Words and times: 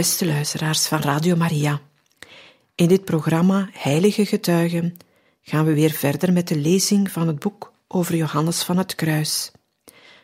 Beste 0.00 0.26
luisteraars 0.26 0.86
van 0.86 1.00
Radio 1.00 1.36
Maria. 1.36 1.80
In 2.74 2.88
dit 2.88 3.04
programma 3.04 3.68
Heilige 3.72 4.26
Getuigen 4.26 4.96
gaan 5.42 5.64
we 5.64 5.74
weer 5.74 5.90
verder 5.90 6.32
met 6.32 6.48
de 6.48 6.56
lezing 6.56 7.10
van 7.10 7.26
het 7.26 7.38
boek 7.38 7.72
over 7.88 8.16
Johannes 8.16 8.62
van 8.62 8.76
het 8.76 8.94
Kruis, 8.94 9.50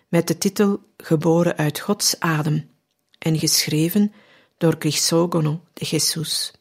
met 0.09 0.29
de 0.29 0.39
titel 0.39 0.81
Geboren 0.97 1.57
uit 1.57 1.79
Gods 1.81 2.21
adem 2.21 2.71
en 3.19 3.39
geschreven 3.39 4.13
door 4.59 4.77
Chrysogono 4.79 5.61
de 5.73 5.85
Jesus. 5.85 6.53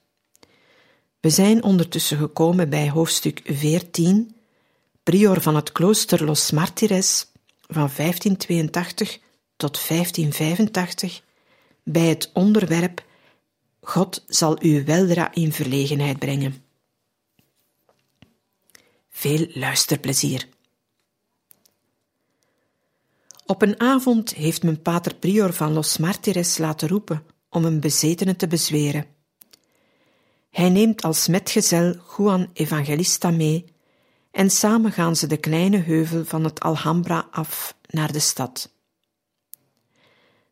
We 1.19 1.29
zijn 1.29 1.63
ondertussen 1.63 2.17
gekomen 2.17 2.69
bij 2.69 2.89
hoofdstuk 2.89 3.41
14, 3.45 4.35
prior 5.03 5.41
van 5.41 5.55
het 5.55 5.71
klooster 5.71 6.25
Los 6.25 6.51
Martires 6.51 7.25
van 7.67 7.89
1582 7.95 9.19
tot 9.55 9.87
1585 9.87 11.23
bij 11.85 12.07
het 12.07 12.29
onderwerp 12.33 13.03
God 13.85 14.23
zal 14.27 14.63
u 14.63 14.83
weldra 14.83 15.33
in 15.33 15.53
verlegenheid 15.53 16.19
brengen. 16.19 16.63
Veel 19.09 19.47
luisterplezier. 19.49 20.47
Op 23.45 23.61
een 23.61 23.79
avond 23.79 24.33
heeft 24.33 24.63
men 24.63 24.81
pater 24.81 25.15
prior 25.15 25.53
van 25.53 25.73
Los 25.73 25.97
Martires 25.97 26.57
laten 26.57 26.87
roepen 26.87 27.23
om 27.49 27.65
een 27.65 27.79
bezetene 27.79 28.35
te 28.35 28.47
bezweren. 28.47 29.05
Hij 30.49 30.69
neemt 30.69 31.01
als 31.01 31.27
metgezel 31.27 31.95
Juan 32.17 32.49
Evangelista 32.53 33.31
mee 33.31 33.65
en 34.31 34.49
samen 34.49 34.91
gaan 34.91 35.15
ze 35.15 35.27
de 35.27 35.37
kleine 35.37 35.77
heuvel 35.77 36.25
van 36.25 36.43
het 36.43 36.59
Alhambra 36.59 37.27
af 37.31 37.77
naar 37.89 38.11
de 38.11 38.19
stad. 38.19 38.73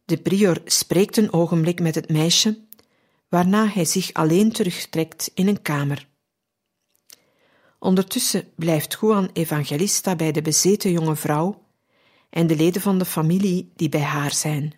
De 0.05 0.17
prior 0.17 0.61
spreekt 0.65 1.17
een 1.17 1.33
ogenblik 1.33 1.79
met 1.79 1.95
het 1.95 2.09
meisje, 2.09 2.61
waarna 3.33 3.67
hij 3.67 3.85
zich 3.85 4.13
alleen 4.13 4.51
terugtrekt 4.51 5.31
in 5.33 5.47
een 5.47 5.61
kamer. 5.61 6.07
Ondertussen 7.79 8.47
blijft 8.55 8.97
Juan 9.01 9.29
Evangelista 9.33 10.15
bij 10.15 10.31
de 10.31 10.41
bezeten 10.41 10.91
jonge 10.91 11.15
vrouw 11.15 11.63
en 12.29 12.47
de 12.47 12.55
leden 12.55 12.81
van 12.81 12.97
de 12.97 13.05
familie 13.05 13.71
die 13.75 13.89
bij 13.89 14.01
haar 14.01 14.33
zijn. 14.33 14.73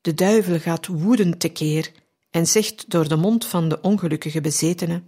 De 0.00 0.14
duivel 0.14 0.58
gaat 0.58 0.86
woedend 0.86 1.40
tekeer 1.40 1.92
en 2.30 2.46
zegt 2.46 2.90
door 2.90 3.08
de 3.08 3.16
mond 3.16 3.44
van 3.44 3.68
de 3.68 3.80
ongelukkige 3.80 4.40
bezetene: 4.40 5.02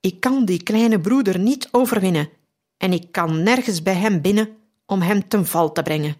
Ik 0.00 0.20
kan 0.20 0.44
die 0.44 0.62
kleine 0.62 1.00
broeder 1.00 1.38
niet 1.38 1.68
overwinnen 1.70 2.28
en 2.76 2.92
ik 2.92 3.12
kan 3.12 3.42
nergens 3.42 3.82
bij 3.82 3.94
hem 3.94 4.20
binnen 4.20 4.56
om 4.86 5.02
hem 5.02 5.28
ten 5.28 5.46
val 5.46 5.72
te 5.72 5.82
brengen. 5.82 6.16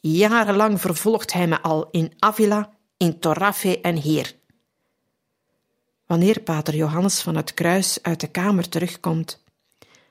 Jarenlang 0.00 0.80
vervolgt 0.80 1.32
hij 1.32 1.46
me 1.46 1.62
al 1.62 1.88
in 1.90 2.12
Avila, 2.18 2.75
in 2.96 3.18
Torrafe 3.18 3.80
en 3.80 3.96
hier. 3.96 4.34
Wanneer 6.06 6.40
pater 6.40 6.74
Johannes 6.74 7.20
van 7.20 7.36
het 7.36 7.54
Kruis 7.54 7.98
uit 8.02 8.20
de 8.20 8.26
kamer 8.26 8.68
terugkomt, 8.68 9.42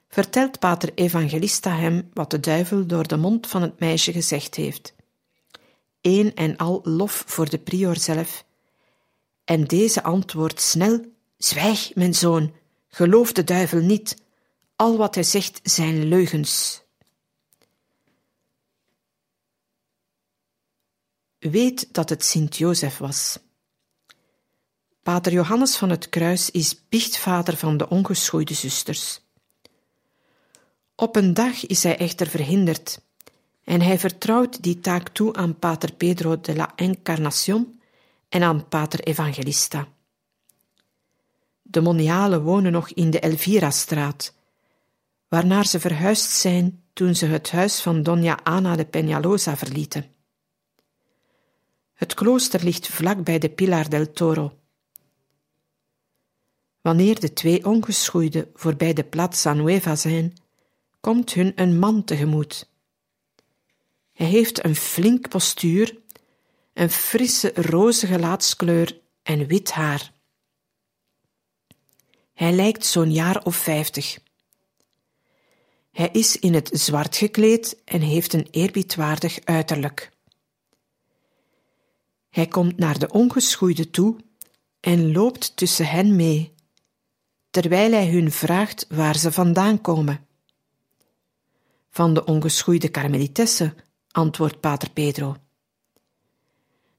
vertelt 0.08 0.60
pater 0.60 0.92
Evangelista 0.96 1.76
hem 1.76 2.10
wat 2.14 2.32
de 2.32 2.40
duivel 2.40 2.86
door 2.86 3.08
de 3.08 3.18
mond 3.18 3.48
van 3.48 3.62
het 3.62 3.80
meisje 3.80 4.12
gezegd 4.12 4.56
heeft. 4.56 4.94
Een 6.02 6.36
en 6.36 6.58
al 6.58 6.80
lof 6.84 7.24
voor 7.28 7.50
de 7.50 7.58
prior 7.58 7.98
zelf. 7.98 8.46
En 9.44 9.66
deze 9.66 10.04
antwoordt 10.04 10.62
snel: 10.62 11.06
Zwijg, 11.38 11.96
mijn 11.96 12.14
zoon, 12.14 12.54
geloof 12.88 13.32
de 13.32 13.44
duivel 13.44 13.80
niet. 13.80 14.24
Al 14.76 14.98
wat 14.98 15.16
hij 15.16 15.24
zegt 15.24 15.60
zijn 15.64 16.08
leugens. 16.08 16.85
Weet 21.50 21.94
dat 21.94 22.10
het 22.10 22.26
Sint-Jozef 22.26 22.98
was. 22.98 23.40
Pater 25.04 25.32
Johannes 25.32 25.76
van 25.76 25.90
het 25.90 26.10
Kruis 26.10 26.52
is 26.52 26.80
biechtvader 26.90 27.58
van 27.58 27.78
de 27.78 27.90
ongeschoeide 27.90 28.54
zusters. 28.54 29.22
Op 30.96 31.16
een 31.16 31.34
dag 31.34 31.66
is 31.66 31.84
hij 31.84 31.98
echter 31.98 32.28
verhinderd 32.28 33.02
en 33.64 33.82
hij 33.82 34.00
vertrouwt 34.00 34.64
die 34.64 34.80
taak 34.80 35.10
toe 35.10 35.34
aan 35.34 35.60
Pater 35.60 35.94
Pedro 35.94 36.42
de 36.42 36.56
la 36.56 36.74
Encarnación 36.76 37.80
en 38.30 38.44
aan 38.44 38.68
Pater 38.68 39.00
Evangelista. 39.00 39.88
De 41.62 41.82
monialen 41.82 42.42
wonen 42.42 42.72
nog 42.72 42.90
in 42.90 43.10
de 43.10 43.20
Elvira-straat, 43.20 44.34
waarnaar 45.28 45.66
ze 45.66 45.80
verhuisd 45.80 46.30
zijn 46.32 46.84
toen 46.94 47.16
ze 47.16 47.26
het 47.26 47.52
huis 47.52 47.82
van 47.82 48.04
Dona 48.04 48.44
Ana 48.44 48.76
de 48.76 48.86
Peñalosa 48.86 49.58
verlieten. 49.58 50.15
Het 51.96 52.14
klooster 52.14 52.64
ligt 52.64 52.88
vlak 52.88 53.24
bij 53.24 53.40
de 53.40 53.50
Pilar 53.50 53.90
del 53.90 54.12
Toro. 54.12 54.60
Wanneer 56.82 57.20
de 57.20 57.34
twee 57.34 57.66
ongeschoeiden 57.66 58.52
voorbij 58.54 58.94
de 58.94 59.04
Plaza 59.04 59.54
Nueva 59.54 59.96
zijn, 59.96 60.34
komt 61.00 61.34
hun 61.34 61.52
een 61.56 61.80
man 61.80 62.04
tegemoet. 62.04 62.70
Hij 64.14 64.28
heeft 64.28 64.66
een 64.66 64.76
flink 64.76 65.30
postuur, 65.30 65.98
een 66.74 66.90
frisse 66.90 67.52
roze 67.56 68.08
gelaatskleur 68.08 69.00
en 69.24 69.48
wit 69.48 69.72
haar. 69.72 70.14
Hij 72.34 72.52
lijkt 72.52 72.86
zo'n 72.86 73.12
jaar 73.12 73.44
of 73.44 73.56
vijftig. 73.56 74.20
Hij 75.92 76.10
is 76.12 76.40
in 76.40 76.54
het 76.54 76.70
zwart 76.74 77.18
gekleed 77.18 77.82
en 77.86 78.02
heeft 78.02 78.34
een 78.34 78.48
eerbiedwaardig 78.52 79.40
uiterlijk. 79.44 80.12
Hij 82.36 82.48
komt 82.48 82.78
naar 82.78 83.00
de 83.00 83.12
ongeschoeide 83.12 83.90
toe 83.90 84.16
en 84.80 85.12
loopt 85.12 85.58
tussen 85.58 85.88
hen 85.88 86.16
mee, 86.16 86.54
terwijl 87.50 87.92
hij 87.92 88.10
hun 88.10 88.32
vraagt 88.32 88.86
waar 88.90 89.18
ze 89.18 89.32
vandaan 89.32 89.82
komen. 89.82 90.26
Van 91.90 92.14
de 92.14 92.26
ongeschoeide 92.26 92.90
karmelitesse, 92.90 93.74
antwoordt 94.12 94.60
Pater 94.60 94.90
Pedro. 94.92 95.36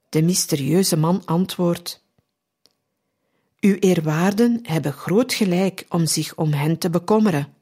De 0.09 0.23
mysterieuze 0.23 0.97
man 0.97 1.23
antwoordt: 1.25 2.05
Uw 3.61 3.75
eerwaarden 3.75 4.59
hebben 4.63 4.93
groot 4.93 5.33
gelijk 5.33 5.87
om 5.89 6.07
zich 6.07 6.37
om 6.37 6.53
hen 6.53 6.79
te 6.79 6.91
bekommeren, 6.91 7.55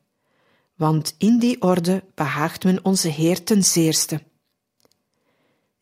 want 0.74 1.14
in 1.18 1.38
die 1.38 1.62
orde 1.62 2.04
behaagt 2.14 2.64
men 2.64 2.84
onze 2.84 3.08
Heer 3.08 3.44
ten 3.44 3.64
zeerste. 3.64 4.20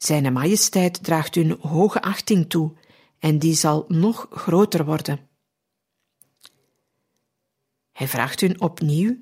Zijne 0.02 0.30
majesteit 0.30 1.04
draagt 1.04 1.36
u 1.36 1.56
hoge 1.60 2.02
achting 2.02 2.48
toe 2.48 2.72
en 3.18 3.38
die 3.38 3.54
zal 3.54 3.84
nog 3.88 4.26
groter 4.30 4.84
worden. 4.84 5.28
Hij 7.92 8.08
vraagt 8.08 8.40
u 8.40 8.54
opnieuw: 8.58 9.16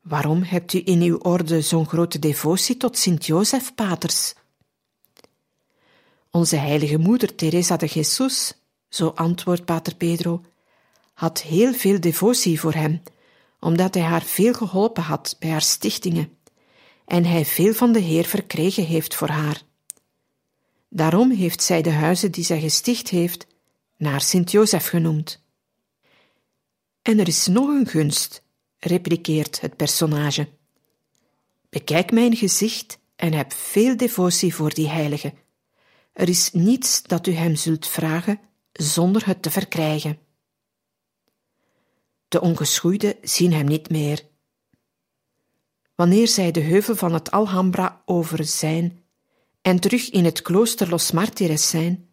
Waarom 0.00 0.42
hebt 0.42 0.72
u 0.72 0.82
in 0.84 1.00
uw 1.00 1.18
orde 1.18 1.60
zo'n 1.60 1.86
grote 1.86 2.18
devotie 2.18 2.76
tot 2.76 2.98
Sint-Jozef, 2.98 3.74
paters? 3.74 4.34
Onze 6.30 6.56
heilige 6.56 6.98
moeder 6.98 7.34
Teresa 7.34 7.76
de 7.76 7.86
Jesus, 7.86 8.54
zo 8.88 9.08
antwoordt 9.08 9.64
pater 9.64 9.94
Pedro, 9.94 10.44
had 11.14 11.42
heel 11.42 11.72
veel 11.72 12.00
devotie 12.00 12.60
voor 12.60 12.74
hem, 12.74 13.02
omdat 13.60 13.94
hij 13.94 14.02
haar 14.02 14.22
veel 14.22 14.52
geholpen 14.52 15.02
had 15.02 15.36
bij 15.38 15.50
haar 15.50 15.62
stichtingen 15.62 16.38
en 17.04 17.24
hij 17.24 17.44
veel 17.44 17.72
van 17.72 17.92
de 17.92 18.00
Heer 18.00 18.24
verkregen 18.24 18.84
heeft 18.84 19.14
voor 19.14 19.28
haar. 19.28 19.65
Daarom 20.88 21.30
heeft 21.30 21.62
zij 21.62 21.82
de 21.82 21.90
huizen 21.90 22.32
die 22.32 22.44
zij 22.44 22.60
gesticht 22.60 23.08
heeft 23.08 23.46
naar 23.96 24.20
Sint-Jozef 24.20 24.88
genoemd. 24.88 25.44
En 27.02 27.18
er 27.18 27.28
is 27.28 27.46
nog 27.46 27.68
een 27.68 27.86
gunst, 27.86 28.42
repliceert 28.78 29.60
het 29.60 29.76
personage. 29.76 30.48
Bekijk 31.68 32.12
mijn 32.12 32.36
gezicht 32.36 32.98
en 33.16 33.32
heb 33.32 33.52
veel 33.52 33.96
devotie 33.96 34.54
voor 34.54 34.74
die 34.74 34.88
heilige. 34.88 35.34
Er 36.12 36.28
is 36.28 36.52
niets 36.52 37.02
dat 37.02 37.26
u 37.26 37.32
hem 37.32 37.56
zult 37.56 37.86
vragen 37.86 38.40
zonder 38.72 39.26
het 39.26 39.42
te 39.42 39.50
verkrijgen. 39.50 40.18
De 42.28 42.40
ongeschoeiden 42.40 43.14
zien 43.22 43.52
hem 43.52 43.66
niet 43.66 43.90
meer. 43.90 44.26
wanneer 45.94 46.28
zij 46.28 46.50
de 46.50 46.60
heuvel 46.60 46.96
van 46.96 47.12
het 47.12 47.30
Alhambra 47.30 48.02
over 48.04 48.44
zijn 48.44 49.05
en 49.66 49.80
terug 49.80 50.10
in 50.10 50.24
het 50.24 50.42
klooster 50.42 50.88
Los 50.88 51.10
Martires 51.10 51.68
zijn, 51.68 52.08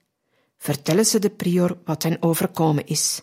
vertellen 0.58 1.06
ze 1.06 1.20
de 1.20 1.30
prior 1.30 1.78
wat 1.86 2.04
hen 2.04 2.22
overkomen 2.22 2.86
is. 2.88 3.22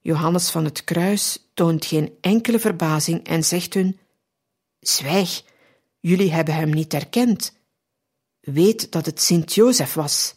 Johannes 0.00 0.50
van 0.50 0.64
het 0.64 0.84
Kruis 0.84 1.48
toont 1.54 1.84
geen 1.84 2.18
enkele 2.20 2.58
verbazing 2.58 3.24
en 3.24 3.44
zegt 3.44 3.74
hun: 3.74 3.98
Zwijg, 4.80 5.44
jullie 6.00 6.32
hebben 6.32 6.54
hem 6.54 6.70
niet 6.70 6.94
erkend. 6.94 7.52
Weet 8.40 8.92
dat 8.92 9.06
het 9.06 9.20
Sint 9.20 9.54
Jozef 9.54 9.94
was. 9.94 10.34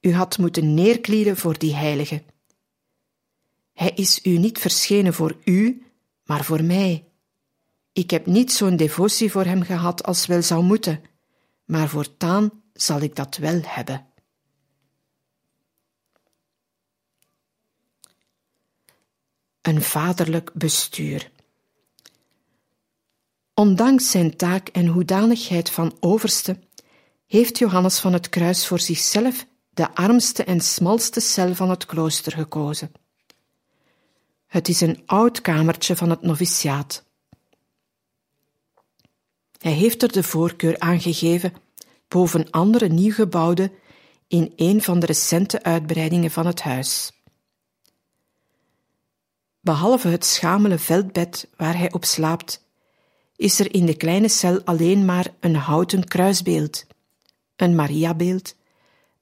U 0.00 0.14
had 0.14 0.38
moeten 0.38 0.74
neerklieden 0.74 1.36
voor 1.36 1.58
die 1.58 1.74
heilige. 1.74 2.22
Hij 3.72 3.90
is 3.90 4.20
u 4.24 4.38
niet 4.38 4.58
verschenen 4.58 5.14
voor 5.14 5.36
u, 5.44 5.82
maar 6.24 6.44
voor 6.44 6.64
mij. 6.64 7.11
Ik 7.92 8.10
heb 8.10 8.26
niet 8.26 8.52
zo'n 8.52 8.76
devotie 8.76 9.30
voor 9.30 9.44
hem 9.44 9.62
gehad 9.62 10.02
als 10.04 10.26
wel 10.26 10.42
zou 10.42 10.62
moeten, 10.62 11.02
maar 11.64 11.88
voortaan 11.88 12.62
zal 12.72 13.00
ik 13.00 13.16
dat 13.16 13.36
wel 13.36 13.60
hebben. 13.62 14.06
Een 19.60 19.82
vaderlijk 19.82 20.50
bestuur. 20.54 21.30
Ondanks 23.54 24.10
zijn 24.10 24.36
taak 24.36 24.68
en 24.68 24.86
hoedanigheid 24.86 25.70
van 25.70 25.96
overste, 26.00 26.58
heeft 27.26 27.58
Johannes 27.58 27.98
van 27.98 28.12
het 28.12 28.28
Kruis 28.28 28.66
voor 28.66 28.80
zichzelf 28.80 29.46
de 29.70 29.94
armste 29.94 30.44
en 30.44 30.60
smalste 30.60 31.20
cel 31.20 31.54
van 31.54 31.70
het 31.70 31.86
klooster 31.86 32.32
gekozen. 32.32 32.92
Het 34.46 34.68
is 34.68 34.80
een 34.80 35.02
oud 35.06 35.40
kamertje 35.40 35.96
van 35.96 36.10
het 36.10 36.22
noviciaat. 36.22 37.04
Hij 39.62 39.72
heeft 39.72 40.02
er 40.02 40.12
de 40.12 40.22
voorkeur 40.22 40.78
aan 40.78 41.00
gegeven 41.00 41.52
boven 42.08 42.50
andere 42.50 42.88
nieuw 42.88 43.12
gebouwde 43.12 43.72
in 44.28 44.52
een 44.56 44.82
van 44.82 45.00
de 45.00 45.06
recente 45.06 45.62
uitbreidingen 45.62 46.30
van 46.30 46.46
het 46.46 46.60
huis. 46.60 47.12
Behalve 49.60 50.08
het 50.08 50.24
schamele 50.24 50.78
veldbed 50.78 51.48
waar 51.56 51.78
hij 51.78 51.92
op 51.92 52.04
slaapt, 52.04 52.64
is 53.36 53.60
er 53.60 53.74
in 53.74 53.86
de 53.86 53.96
kleine 53.96 54.28
cel 54.28 54.62
alleen 54.64 55.04
maar 55.04 55.34
een 55.40 55.56
houten 55.56 56.04
kruisbeeld, 56.04 56.86
een 57.56 57.74
Mariabeeld, 57.74 58.56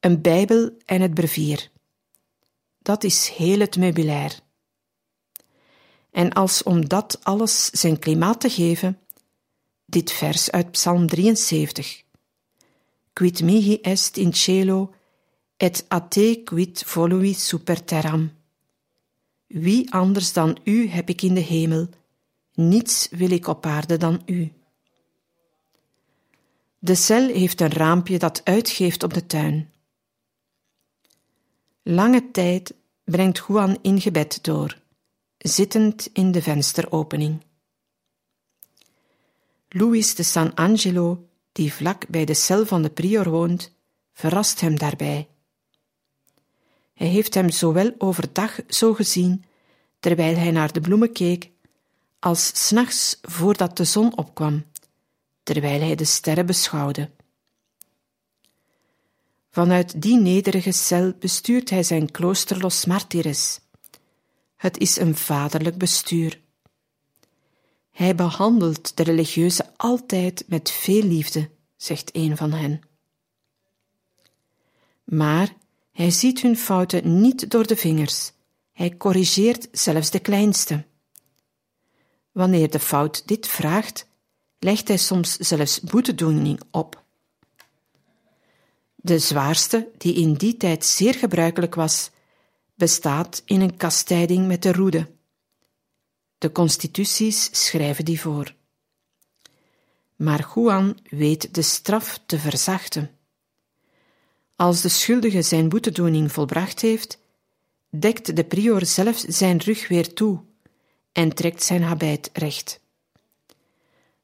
een 0.00 0.20
Bijbel 0.20 0.70
en 0.84 1.00
het 1.00 1.14
brevier. 1.14 1.70
Dat 2.78 3.04
is 3.04 3.28
heel 3.28 3.60
het 3.60 3.76
meubilair. 3.76 4.40
En 6.10 6.32
als 6.32 6.62
om 6.62 6.88
dat 6.88 7.18
alles 7.22 7.70
zijn 7.70 7.98
klimaat 7.98 8.40
te 8.40 8.50
geven, 8.50 8.99
dit 9.90 10.12
vers 10.12 10.50
uit 10.50 10.70
Psalm 10.70 11.06
73. 11.06 12.02
Quid 13.12 13.42
mihi 13.42 13.80
est 13.80 14.16
in 14.16 14.32
cielo, 14.32 14.94
et 15.56 15.84
a 15.92 16.00
te 16.00 16.40
quid 16.44 16.82
volui 16.86 17.34
super 17.34 17.84
terram. 17.84 18.30
Wie 19.46 19.92
anders 19.92 20.32
dan 20.32 20.58
u 20.64 20.88
heb 20.88 21.08
ik 21.08 21.22
in 21.22 21.34
de 21.34 21.40
hemel, 21.40 21.88
niets 22.54 23.08
wil 23.10 23.30
ik 23.30 23.46
op 23.46 23.66
aarde 23.66 23.96
dan 23.96 24.22
u. 24.26 24.52
De 26.78 26.94
cel 26.94 27.28
heeft 27.28 27.60
een 27.60 27.72
raampje 27.72 28.18
dat 28.18 28.40
uitgeeft 28.44 29.02
op 29.02 29.14
de 29.14 29.26
tuin. 29.26 29.70
Lange 31.82 32.30
tijd 32.30 32.74
brengt 33.04 33.44
Juan 33.46 33.78
in 33.82 34.00
gebed 34.00 34.38
door 34.42 34.78
zittend 35.38 36.08
in 36.12 36.32
de 36.32 36.42
vensteropening. 36.42 37.40
Louis 39.72 40.14
de 40.14 40.22
San 40.22 40.54
Angelo, 40.54 41.28
die 41.52 41.72
vlak 41.72 42.08
bij 42.08 42.24
de 42.24 42.34
cel 42.34 42.66
van 42.66 42.82
de 42.82 42.90
prior 42.90 43.30
woont, 43.30 43.72
verrast 44.12 44.60
hem 44.60 44.78
daarbij. 44.78 45.28
Hij 46.94 47.06
heeft 47.06 47.34
hem 47.34 47.50
zowel 47.50 47.94
overdag 47.98 48.58
zo 48.68 48.94
gezien, 48.94 49.44
terwijl 50.00 50.36
hij 50.36 50.50
naar 50.50 50.72
de 50.72 50.80
bloemen 50.80 51.12
keek, 51.12 51.50
als 52.18 52.66
s'nachts 52.66 53.18
voordat 53.22 53.76
de 53.76 53.84
zon 53.84 54.16
opkwam, 54.16 54.64
terwijl 55.42 55.80
hij 55.80 55.94
de 55.94 56.04
sterren 56.04 56.46
beschouwde. 56.46 57.10
Vanuit 59.50 60.02
die 60.02 60.16
nederige 60.16 60.72
cel 60.72 61.12
bestuurt 61.18 61.70
hij 61.70 61.82
zijn 61.82 62.10
klooster 62.10 62.58
Los 62.58 62.84
Martires, 62.84 63.60
het 64.56 64.78
is 64.78 64.96
een 64.96 65.16
vaderlijk 65.16 65.78
bestuur. 65.78 66.39
Hij 68.00 68.14
behandelt 68.14 68.96
de 68.96 69.02
religieuze 69.02 69.64
altijd 69.76 70.44
met 70.48 70.70
veel 70.70 71.02
liefde, 71.02 71.50
zegt 71.76 72.10
een 72.12 72.36
van 72.36 72.52
hen. 72.52 72.80
Maar 75.04 75.54
hij 75.92 76.10
ziet 76.10 76.40
hun 76.40 76.56
fouten 76.56 77.20
niet 77.20 77.50
door 77.50 77.66
de 77.66 77.76
vingers. 77.76 78.32
Hij 78.72 78.96
corrigeert 78.96 79.68
zelfs 79.72 80.10
de 80.10 80.18
kleinste. 80.18 80.84
Wanneer 82.32 82.70
de 82.70 82.78
fout 82.78 83.28
dit 83.28 83.46
vraagt, 83.46 84.06
legt 84.58 84.88
hij 84.88 84.98
soms 84.98 85.36
zelfs 85.36 85.80
boetedoening 85.80 86.60
op. 86.70 87.02
De 88.94 89.18
zwaarste, 89.18 89.88
die 89.98 90.14
in 90.14 90.34
die 90.34 90.56
tijd 90.56 90.84
zeer 90.84 91.14
gebruikelijk 91.14 91.74
was, 91.74 92.10
bestaat 92.74 93.42
in 93.44 93.60
een 93.60 93.76
kastijding 93.76 94.46
met 94.46 94.62
de 94.62 94.72
roede. 94.72 95.18
De 96.40 96.52
constituties 96.52 97.48
schrijven 97.52 98.04
die 98.04 98.20
voor. 98.20 98.54
Maar 100.16 100.50
Juan 100.54 100.98
weet 101.08 101.54
de 101.54 101.62
straf 101.62 102.20
te 102.26 102.38
verzachten. 102.38 103.10
Als 104.56 104.80
de 104.80 104.88
schuldige 104.88 105.42
zijn 105.42 105.68
boetedoening 105.68 106.32
volbracht 106.32 106.80
heeft, 106.80 107.18
dekt 107.90 108.36
de 108.36 108.44
prior 108.44 108.86
zelf 108.86 109.24
zijn 109.28 109.58
rug 109.58 109.88
weer 109.88 110.14
toe 110.14 110.40
en 111.12 111.34
trekt 111.34 111.62
zijn 111.62 111.82
habit 111.82 112.30
recht. 112.32 112.80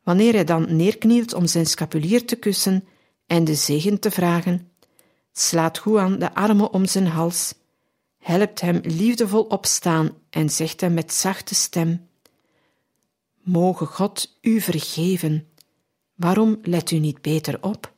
Wanneer 0.03 0.33
hij 0.33 0.45
dan 0.45 0.77
neerknielt 0.77 1.35
om 1.35 1.47
zijn 1.47 1.67
scapulier 1.67 2.25
te 2.25 2.37
kussen 2.37 2.85
en 3.27 3.45
de 3.45 3.55
zegen 3.55 4.01
te 4.01 4.11
vragen, 4.11 4.71
slaat 5.33 5.81
Juan 5.85 6.19
de 6.19 6.35
armen 6.35 6.73
om 6.73 6.87
zijn 6.87 7.07
hals 7.07 7.55
helpt 8.27 8.61
hem 8.61 8.81
liefdevol 8.83 9.43
opstaan 9.43 10.11
en 10.31 10.51
zegt 10.51 10.81
hem 10.81 10.95
met 10.95 11.13
zachte 11.13 11.55
stem: 11.55 12.09
Moge 13.43 13.87
God 13.87 14.39
u 14.41 14.61
vergeven. 14.61 15.49
Waarom 16.15 16.59
let 16.63 16.91
u 16.91 16.99
niet 16.99 17.23
beter 17.23 17.63
op? 17.63 17.95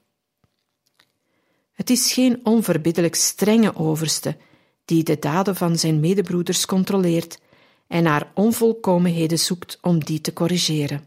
Het 1.72 1.90
is 1.90 2.12
geen 2.12 2.40
onverbiddelijk 2.46 3.14
strenge 3.14 3.76
overste 3.76 4.36
die 4.84 5.02
de 5.02 5.18
daden 5.18 5.56
van 5.56 5.78
zijn 5.78 6.00
medebroeders 6.00 6.66
controleert 6.66 7.40
en 7.86 8.02
naar 8.02 8.30
onvolkomenheden 8.34 9.38
zoekt 9.38 9.78
om 9.80 10.04
die 10.04 10.20
te 10.20 10.32
corrigeren. 10.32 11.04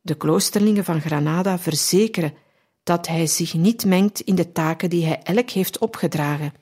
De 0.00 0.14
kloosterlingen 0.14 0.84
van 0.84 1.00
Granada 1.00 1.58
verzekeren 1.58 2.34
dat 2.82 3.06
hij 3.06 3.26
zich 3.26 3.54
niet 3.54 3.84
mengt 3.84 4.20
in 4.20 4.34
de 4.34 4.52
taken 4.52 4.90
die 4.90 5.04
hij 5.04 5.22
elk 5.22 5.50
heeft 5.50 5.78
opgedragen 5.78 6.52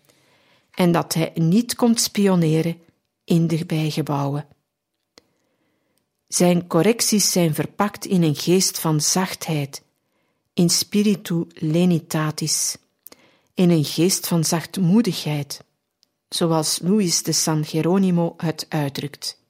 en 0.81 0.93
dat 0.93 1.15
hij 1.15 1.33
niet 1.35 1.75
komt 1.75 2.01
spioneren 2.01 2.81
in 3.25 3.47
de 3.47 3.67
bijgebouwen. 3.67 4.47
Zijn 6.27 6.67
correcties 6.67 7.33
zijn 7.33 7.55
verpakt 7.55 8.07
in 8.07 8.23
een 8.23 8.35
geest 8.35 8.79
van 8.79 9.01
zachtheid, 9.01 9.83
in 10.55 10.71
spiritu 10.71 11.47
lenitatis, 11.55 12.77
in 13.55 13.71
een 13.71 13.85
geest 13.85 14.27
van 14.27 14.45
zachtmoedigheid, 14.45 15.65
zoals 16.29 16.79
Louis 16.83 17.23
de 17.23 17.33
San 17.33 17.65
Geronimo 17.65 18.35
het 18.37 18.67
uitdrukt. 18.69 19.43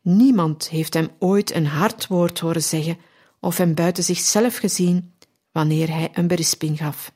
Niemand 0.00 0.68
heeft 0.68 0.94
hem 0.94 1.10
ooit 1.18 1.54
een 1.54 1.66
hard 1.66 2.06
woord 2.06 2.38
horen 2.38 2.62
zeggen 2.62 2.98
of 3.40 3.56
hem 3.56 3.74
buiten 3.74 4.04
zichzelf 4.04 4.56
gezien 4.56 5.14
wanneer 5.52 5.88
hij 5.88 6.10
een 6.12 6.26
berisping 6.26 6.78
gaf. 6.78 7.12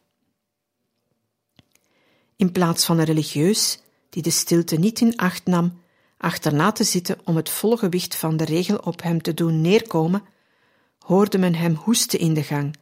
In 2.39 2.53
plaats 2.53 2.85
van 2.85 2.99
een 2.99 3.05
religieus, 3.05 3.79
die 4.11 4.23
de 4.23 4.31
stilte 4.31 4.77
niet 4.77 5.01
in 5.01 5.17
acht 5.17 5.47
nam, 5.47 5.81
achterna 6.19 6.73
te 6.73 6.85
zitten 6.85 7.19
om 7.25 7.37
het 7.37 7.51
volle 7.51 7.77
gewicht 7.77 8.15
van 8.15 8.37
de 8.37 8.45
regel 8.45 8.77
op 8.77 9.03
hem 9.03 9.23
te 9.23 9.35
doen 9.35 9.61
neerkomen, 9.61 10.23
hoorde 10.99 11.39
men 11.39 11.55
hem 11.55 11.75
hoesten 11.75 12.19
in 12.19 12.35
de 12.35 12.43
gang, 12.43 12.77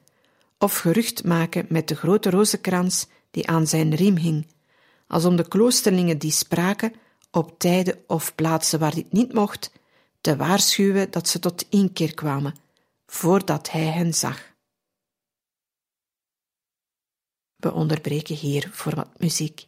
of 0.59 0.79
gerucht 0.79 1.25
maken 1.25 1.67
met 1.69 1.89
de 1.89 1.95
grote 1.95 2.31
rozenkrans 2.31 3.07
die 3.31 3.49
aan 3.49 3.67
zijn 3.67 3.95
riem 3.95 4.17
hing, 4.17 4.47
als 5.07 5.25
om 5.25 5.37
de 5.37 5.49
kloosterlingen 5.49 6.19
die 6.19 6.33
spraken, 6.33 6.93
op 7.31 7.59
tijden 7.59 7.99
of 8.07 8.35
plaatsen 8.35 8.79
waar 8.79 8.95
dit 8.95 9.13
niet 9.13 9.33
mocht, 9.33 9.73
te 10.21 10.37
waarschuwen 10.37 11.11
dat 11.11 11.29
ze 11.29 11.39
tot 11.39 11.67
inkeer 11.69 12.15
kwamen, 12.15 12.55
voordat 13.07 13.71
hij 13.71 13.85
hen 13.85 14.15
zag. 14.15 14.55
We 17.57 17.73
onderbreken 17.73 18.35
hier 18.35 18.69
voor 18.73 18.95
wat 18.95 19.09
muziek. 19.19 19.67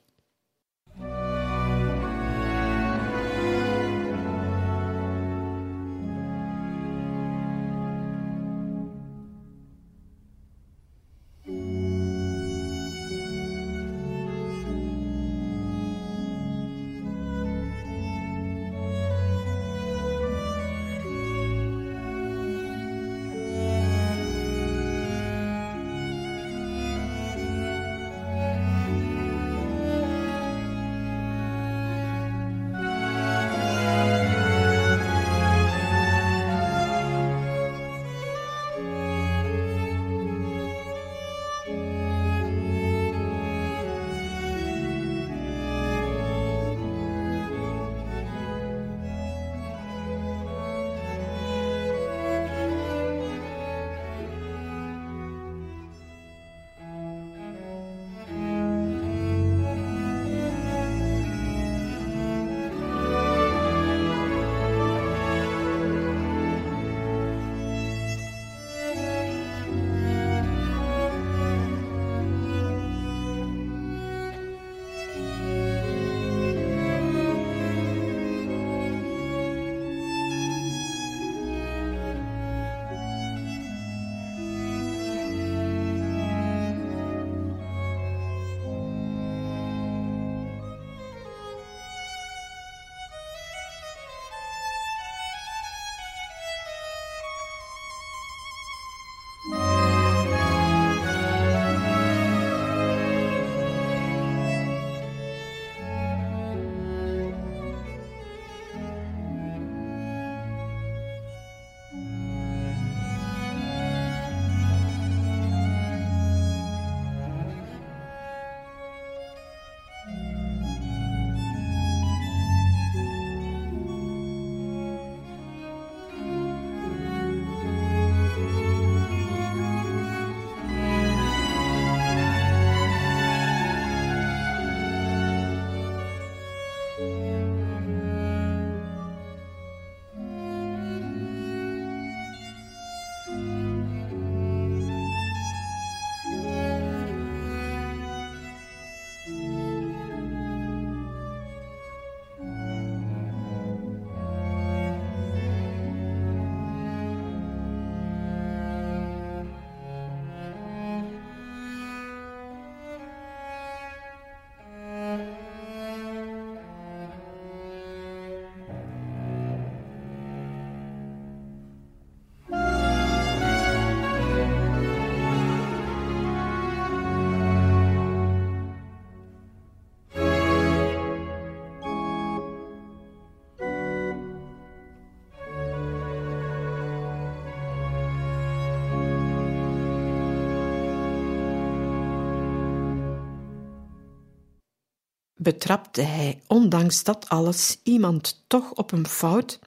Betrapte 195.53 196.01
hij, 196.03 196.41
ondanks 196.47 197.03
dat 197.03 197.29
alles, 197.29 197.79
iemand 197.83 198.45
toch 198.47 198.73
op 198.73 198.93
een 198.93 199.07
fout, 199.07 199.59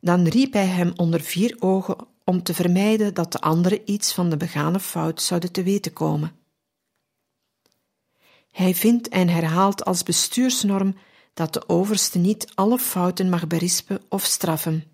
dan 0.00 0.26
riep 0.26 0.52
hij 0.52 0.66
hem 0.66 0.92
onder 0.96 1.20
vier 1.20 1.56
ogen 1.58 1.96
om 2.24 2.42
te 2.42 2.54
vermijden 2.54 3.14
dat 3.14 3.32
de 3.32 3.40
anderen 3.40 3.90
iets 3.90 4.12
van 4.14 4.30
de 4.30 4.36
begane 4.36 4.80
fout 4.80 5.22
zouden 5.22 5.52
te 5.52 5.62
weten 5.62 5.92
komen. 5.92 6.32
Hij 8.50 8.74
vindt 8.74 9.08
en 9.08 9.28
herhaalt 9.28 9.84
als 9.84 10.02
bestuursnorm 10.02 10.96
dat 11.34 11.52
de 11.52 11.68
overste 11.68 12.18
niet 12.18 12.52
alle 12.54 12.78
fouten 12.78 13.28
mag 13.28 13.46
berispen 13.46 14.00
of 14.08 14.24
straffen, 14.24 14.84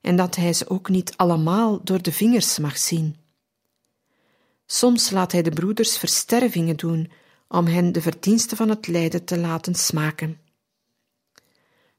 en 0.00 0.16
dat 0.16 0.36
hij 0.36 0.52
ze 0.52 0.68
ook 0.68 0.88
niet 0.88 1.16
allemaal 1.16 1.80
door 1.84 2.02
de 2.02 2.12
vingers 2.12 2.58
mag 2.58 2.78
zien. 2.78 3.16
Soms 4.66 5.10
laat 5.10 5.32
hij 5.32 5.42
de 5.42 5.50
broeders 5.50 5.98
verstervingen 5.98 6.76
doen 6.76 7.10
om 7.48 7.66
hen 7.66 7.92
de 7.92 8.02
verdiensten 8.02 8.56
van 8.56 8.68
het 8.68 8.86
lijden 8.86 9.24
te 9.24 9.38
laten 9.38 9.74
smaken. 9.74 10.40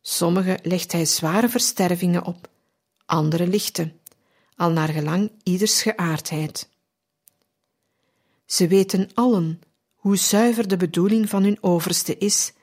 Sommige 0.01 0.59
legt 0.61 0.91
hij 0.91 1.05
zware 1.05 1.49
verstervingen 1.49 2.25
op, 2.25 2.49
andere 3.05 3.47
lichte, 3.47 3.93
al 4.55 4.71
naar 4.71 4.89
gelang 4.89 5.31
ieders 5.43 5.81
geaardheid. 5.81 6.69
Ze 8.45 8.67
weten 8.67 9.09
allen 9.13 9.61
hoe 9.95 10.17
zuiver 10.17 10.67
de 10.67 10.77
bedoeling 10.77 11.29
van 11.29 11.43
hun 11.43 11.57
overste 11.61 12.17
is 12.17 12.53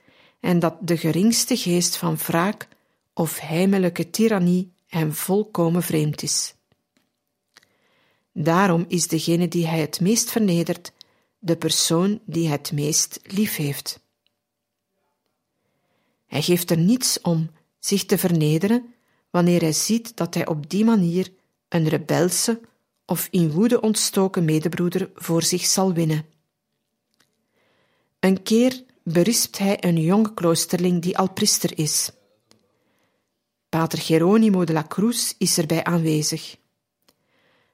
en 0.40 0.58
dat 0.58 0.76
de 0.80 0.96
geringste 0.96 1.56
geest 1.56 1.96
van 1.96 2.16
wraak 2.16 2.68
of 3.12 3.38
heimelijke 3.38 4.10
tirannie 4.10 4.72
hem 4.86 5.12
volkomen 5.12 5.82
vreemd 5.82 6.22
is. 6.22 6.54
Daarom 8.32 8.84
is 8.88 9.08
degene 9.08 9.48
die 9.48 9.66
hij 9.66 9.80
het 9.80 10.00
meest 10.00 10.30
vernedert, 10.30 10.92
de 11.44 11.56
persoon 11.56 12.20
die 12.26 12.48
het 12.48 12.72
meest 12.72 13.20
lief 13.22 13.56
heeft. 13.56 14.00
Hij 16.26 16.42
geeft 16.42 16.70
er 16.70 16.78
niets 16.78 17.20
om 17.20 17.50
zich 17.78 18.04
te 18.04 18.18
vernederen 18.18 18.94
wanneer 19.30 19.60
hij 19.60 19.72
ziet 19.72 20.16
dat 20.16 20.34
hij 20.34 20.46
op 20.46 20.70
die 20.70 20.84
manier 20.84 21.32
een 21.68 21.88
rebelse 21.88 22.60
of 23.06 23.28
in 23.30 23.50
woede 23.50 23.80
ontstoken 23.80 24.44
medebroeder 24.44 25.10
voor 25.14 25.42
zich 25.42 25.64
zal 25.64 25.92
winnen. 25.92 26.26
Een 28.20 28.42
keer 28.42 28.84
berispt 29.02 29.58
hij 29.58 29.84
een 29.84 30.00
jonge 30.00 30.34
kloosterling 30.34 31.02
die 31.02 31.18
al 31.18 31.32
priester 31.32 31.78
is. 31.78 32.10
Pater 33.68 33.98
Geronimo 33.98 34.64
de 34.64 34.72
la 34.72 34.84
Cruz 34.88 35.32
is 35.38 35.58
erbij 35.58 35.84
aanwezig. 35.84 36.56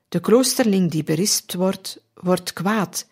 De 0.08 0.20
kloosterling 0.20 0.90
die 0.90 1.02
berispt 1.02 1.54
wordt, 1.54 2.02
wordt 2.14 2.52
kwaad 2.52 3.08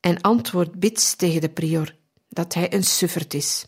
en 0.00 0.20
antwoordt 0.20 0.78
bits 0.78 1.14
tegen 1.14 1.40
de 1.40 1.48
prior 1.48 1.96
dat 2.28 2.54
hij 2.54 2.74
een 2.74 2.84
suffert 2.84 3.34
is. 3.34 3.66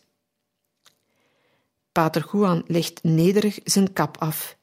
Pater 1.93 2.29
Juan 2.33 2.65
legt 2.67 3.03
nederig 3.03 3.59
zijn 3.65 3.93
kap 3.93 4.17
af, 4.19 4.57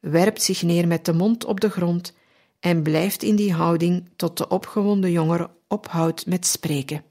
werpt 0.00 0.42
zich 0.42 0.62
neer 0.62 0.86
met 0.86 1.04
de 1.04 1.12
mond 1.12 1.44
op 1.44 1.60
de 1.60 1.70
grond 1.70 2.14
en 2.60 2.82
blijft 2.82 3.22
in 3.22 3.36
die 3.36 3.52
houding 3.52 4.08
tot 4.16 4.36
de 4.36 4.48
opgewonden 4.48 5.10
jongere 5.10 5.50
ophoudt 5.68 6.26
met 6.26 6.46
spreken. 6.46 7.04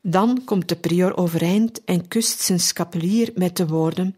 Dan 0.00 0.44
komt 0.44 0.68
de 0.68 0.76
prior 0.76 1.16
overeind 1.16 1.84
en 1.84 2.08
kust 2.08 2.40
zijn 2.40 2.60
scapulier 2.60 3.32
met 3.34 3.56
de 3.56 3.66
woorden: 3.66 4.16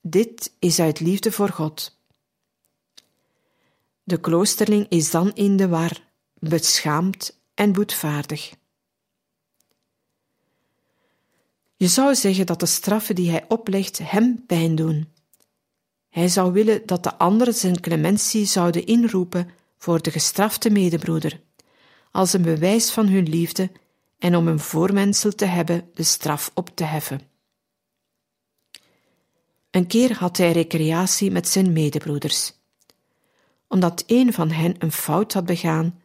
Dit 0.00 0.52
is 0.58 0.80
uit 0.80 1.00
liefde 1.00 1.32
voor 1.32 1.48
God. 1.48 2.00
De 4.02 4.20
kloosterling 4.20 4.86
is 4.88 5.10
dan 5.10 5.32
in 5.34 5.56
de 5.56 5.68
war, 5.68 6.11
beschaamd 6.48 7.40
en 7.54 7.72
boetvaardig. 7.72 8.54
Je 11.76 11.88
zou 11.88 12.14
zeggen 12.14 12.46
dat 12.46 12.60
de 12.60 12.66
straffen 12.66 13.14
die 13.14 13.30
hij 13.30 13.44
oplegt 13.48 13.98
hem 13.98 14.46
pijn 14.46 14.74
doen. 14.74 15.08
Hij 16.08 16.28
zou 16.28 16.52
willen 16.52 16.86
dat 16.86 17.02
de 17.02 17.16
anderen 17.18 17.54
zijn 17.54 17.80
clementie 17.80 18.44
zouden 18.44 18.86
inroepen 18.86 19.50
voor 19.78 20.02
de 20.02 20.10
gestrafte 20.10 20.70
medebroeder, 20.70 21.40
als 22.10 22.32
een 22.32 22.42
bewijs 22.42 22.90
van 22.90 23.08
hun 23.08 23.28
liefde 23.28 23.70
en 24.18 24.36
om 24.36 24.48
een 24.48 24.60
voormensel 24.60 25.34
te 25.34 25.44
hebben 25.44 25.90
de 25.94 26.02
straf 26.02 26.50
op 26.54 26.70
te 26.74 26.84
heffen. 26.84 27.20
Een 29.70 29.86
keer 29.86 30.16
had 30.18 30.36
hij 30.36 30.52
recreatie 30.52 31.30
met 31.30 31.48
zijn 31.48 31.72
medebroeders. 31.72 32.52
Omdat 33.68 34.04
een 34.06 34.32
van 34.32 34.50
hen 34.50 34.74
een 34.78 34.92
fout 34.92 35.32
had 35.32 35.44
begaan, 35.44 36.01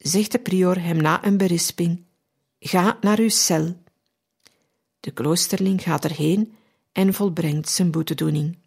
zegt 0.00 0.32
de 0.32 0.38
prior 0.38 0.82
hem 0.82 0.96
na 0.96 1.24
een 1.24 1.36
berisping: 1.36 2.04
Ga 2.58 2.98
naar 3.00 3.18
uw 3.18 3.28
cel. 3.28 3.76
De 5.00 5.10
kloosterling 5.10 5.82
gaat 5.82 6.04
erheen 6.04 6.52
en 6.92 7.14
volbrengt 7.14 7.68
zijn 7.68 7.90
boetedoening. 7.90 8.58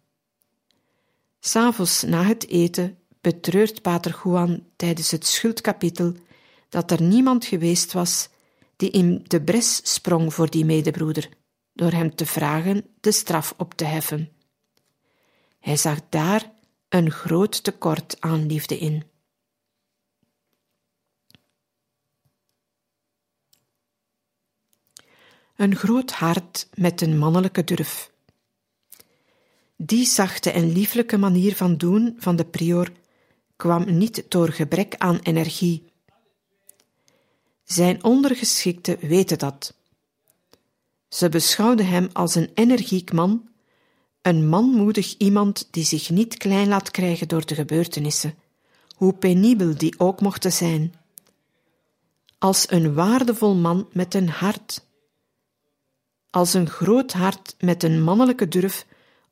S'avonds 1.40 2.02
na 2.02 2.22
het 2.22 2.48
eten 2.48 2.98
betreurt 3.20 3.82
Pater 3.82 4.20
Juan 4.24 4.66
tijdens 4.76 5.10
het 5.10 5.26
schuldkapitel 5.26 6.14
dat 6.68 6.90
er 6.90 7.02
niemand 7.02 7.44
geweest 7.44 7.92
was 7.92 8.28
die 8.76 8.90
in 8.90 9.24
de 9.26 9.42
bres 9.42 9.80
sprong 9.94 10.34
voor 10.34 10.50
die 10.50 10.64
medebroeder, 10.64 11.28
door 11.72 11.90
hem 11.90 12.14
te 12.14 12.26
vragen 12.26 12.86
de 13.00 13.12
straf 13.12 13.54
op 13.56 13.74
te 13.74 13.84
heffen. 13.84 14.32
Hij 15.60 15.76
zag 15.76 15.98
daar 16.08 16.52
een 16.88 17.10
groot 17.10 17.64
tekort 17.64 18.16
aan 18.20 18.46
liefde 18.46 18.78
in. 18.78 19.04
Een 25.56 25.76
groot 25.76 26.10
hart 26.10 26.68
met 26.74 27.00
een 27.00 27.18
mannelijke 27.18 27.64
durf. 27.64 28.12
Die 29.76 30.06
zachte 30.06 30.50
en 30.50 30.72
lieflijke 30.72 31.18
manier 31.18 31.56
van 31.56 31.76
doen 31.76 32.14
van 32.18 32.36
de 32.36 32.44
prior 32.44 32.92
kwam 33.56 33.96
niet 33.96 34.24
door 34.28 34.48
gebrek 34.48 34.94
aan 34.98 35.18
energie. 35.22 35.84
Zijn 37.64 38.04
ondergeschikten 38.04 38.98
weten 38.98 39.38
dat. 39.38 39.74
Ze 41.08 41.28
beschouwden 41.28 41.86
hem 41.86 42.08
als 42.12 42.34
een 42.34 42.50
energiek 42.54 43.12
man, 43.12 43.48
een 44.22 44.48
manmoedig 44.48 45.16
iemand 45.16 45.68
die 45.70 45.84
zich 45.84 46.10
niet 46.10 46.36
klein 46.36 46.68
laat 46.68 46.90
krijgen 46.90 47.28
door 47.28 47.46
de 47.46 47.54
gebeurtenissen, 47.54 48.34
hoe 48.94 49.12
penibel 49.12 49.76
die 49.76 49.98
ook 49.98 50.20
mochten 50.20 50.52
zijn. 50.52 50.94
Als 52.38 52.70
een 52.70 52.94
waardevol 52.94 53.54
man 53.54 53.88
met 53.92 54.14
een 54.14 54.28
hart. 54.28 54.86
Als 56.34 56.54
een 56.54 56.70
groot 56.70 57.12
hart 57.12 57.54
met 57.58 57.82
een 57.82 58.02
mannelijke 58.02 58.48
durf 58.48 58.86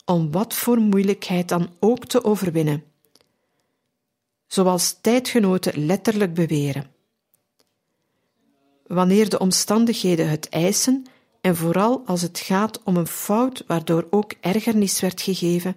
om 0.04 0.30
wat 0.30 0.54
voor 0.54 0.78
moeilijkheid 0.78 1.48
dan 1.48 1.70
ook 1.80 2.06
te 2.06 2.24
overwinnen. 2.24 2.84
Zoals 4.46 4.98
tijdgenoten 5.00 5.86
letterlijk 5.86 6.34
beweren. 6.34 6.86
Wanneer 8.86 9.28
de 9.28 9.38
omstandigheden 9.38 10.28
het 10.28 10.48
eisen 10.48 11.06
en 11.40 11.56
vooral 11.56 12.02
als 12.06 12.22
het 12.22 12.38
gaat 12.38 12.82
om 12.82 12.96
een 12.96 13.06
fout 13.06 13.64
waardoor 13.66 14.06
ook 14.10 14.32
ergernis 14.40 15.00
werd 15.00 15.20
gegeven, 15.20 15.76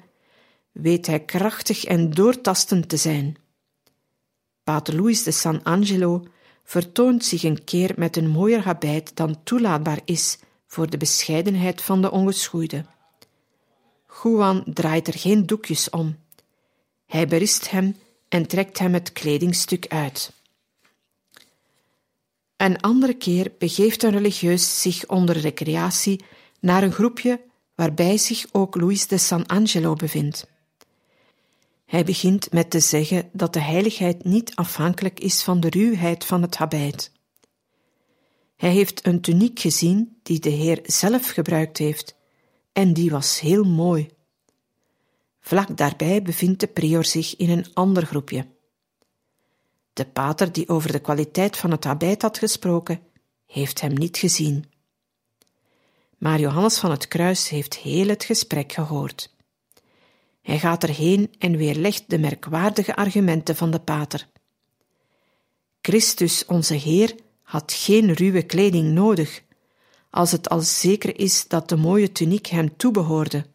weet 0.71 1.06
hij 1.06 1.19
krachtig 1.19 1.84
en 1.84 2.10
doortastend 2.10 2.89
te 2.89 2.97
zijn. 2.97 3.36
Pater 4.63 4.95
Louis 4.95 5.23
de 5.23 5.32
San 5.32 5.63
Angelo 5.63 6.23
vertoont 6.63 7.26
zich 7.26 7.43
een 7.43 7.63
keer 7.63 7.93
met 7.95 8.17
een 8.17 8.30
mooier 8.30 8.63
habit 8.63 9.15
dan 9.15 9.43
toelaatbaar 9.43 9.99
is 10.04 10.38
voor 10.75 10.89
de 10.89 10.97
bescheidenheid 10.97 11.81
van 11.81 12.01
de 12.01 12.11
ongeschoeide. 12.11 12.85
Juan 14.23 14.63
draait 14.73 15.07
er 15.07 15.17
geen 15.17 15.45
doekjes 15.45 15.89
om. 15.89 16.15
Hij 17.05 17.27
berist 17.27 17.71
hem 17.71 17.95
en 18.29 18.47
trekt 18.47 18.79
hem 18.79 18.93
het 18.93 19.11
kledingstuk 19.11 19.88
uit. 19.88 20.31
Een 22.57 22.81
andere 22.81 23.13
keer 23.13 23.51
begeeft 23.57 24.03
een 24.03 24.11
religieus 24.11 24.81
zich 24.81 25.07
onder 25.07 25.38
recreatie 25.38 26.23
naar 26.59 26.83
een 26.83 26.91
groepje 26.91 27.41
waarbij 27.75 28.17
zich 28.17 28.45
ook 28.51 28.75
Louis 28.75 29.07
de 29.07 29.17
San 29.17 29.45
Angelo 29.45 29.93
bevindt. 29.93 30.47
Hij 31.85 32.03
begint 32.03 32.51
met 32.51 32.69
te 32.69 32.79
zeggen 32.79 33.29
dat 33.31 33.53
de 33.53 33.61
heiligheid 33.61 34.23
niet 34.23 34.55
afhankelijk 34.55 35.19
is 35.19 35.43
van 35.43 35.59
de 35.59 35.69
ruwheid 35.69 36.25
van 36.25 36.41
het 36.41 36.57
habit. 36.57 37.11
Hij 38.56 38.72
heeft 38.72 39.06
een 39.06 39.22
tuniek 39.22 39.60
gezien 39.60 40.20
die 40.24 40.39
de 40.39 40.50
Heer 40.50 40.80
zelf 40.84 41.30
gebruikt 41.30 41.78
heeft, 41.78 42.15
en 42.72 42.94
die 42.94 43.12
was 43.12 43.39
heel 43.39 43.63
mooi. 43.63 44.10
Vlak 45.39 45.78
daarbij 45.78 46.22
bevindt 46.22 46.60
de 46.60 46.68
prior 46.68 47.06
zich 47.06 47.36
in 47.36 47.50
een 47.50 47.74
ander 47.74 48.06
groepje. 48.06 48.48
De 49.94 50.06
pater 50.06 50.52
die 50.52 50.70
over 50.70 50.91
de 50.91 51.00
kwaliteit 51.00 51.58
van 51.58 51.72
het 51.72 51.84
habit 51.84 52.22
had 52.22 52.38
gesproken, 52.38 53.00
heeft 53.46 53.82
hem 53.82 53.94
niet 53.94 54.18
gezien. 54.18 54.65
Maar 56.18 56.39
Johannes 56.39 56.78
van 56.78 56.91
het 56.91 57.08
Kruis 57.08 57.50
heeft 57.50 57.76
heel 57.76 58.08
het 58.08 58.24
gesprek 58.24 58.72
gehoord. 58.72 59.36
Hij 60.41 60.60
gaat 60.60 60.84
erheen 60.84 61.34
en 61.39 61.58
weerlegt 61.58 62.04
de 62.08 62.18
merkwaardige 62.18 62.96
argumenten 62.96 63.56
van 63.56 63.72
de 63.72 63.80
pater. 63.80 64.28
Christus, 65.82 66.46
onze 66.46 66.74
Heer, 66.74 67.15
had 67.45 67.73
geen 67.73 68.13
ruwe 68.13 68.41
kleding 68.41 68.93
nodig, 68.93 69.43
als 70.10 70.31
het 70.31 70.49
al 70.49 70.62
zeker 70.62 71.19
is 71.19 71.47
dat 71.47 71.69
de 71.69 71.75
mooie 71.75 72.12
tuniek 72.12 72.47
hem 72.47 72.77
toebehoorde, 72.77 73.45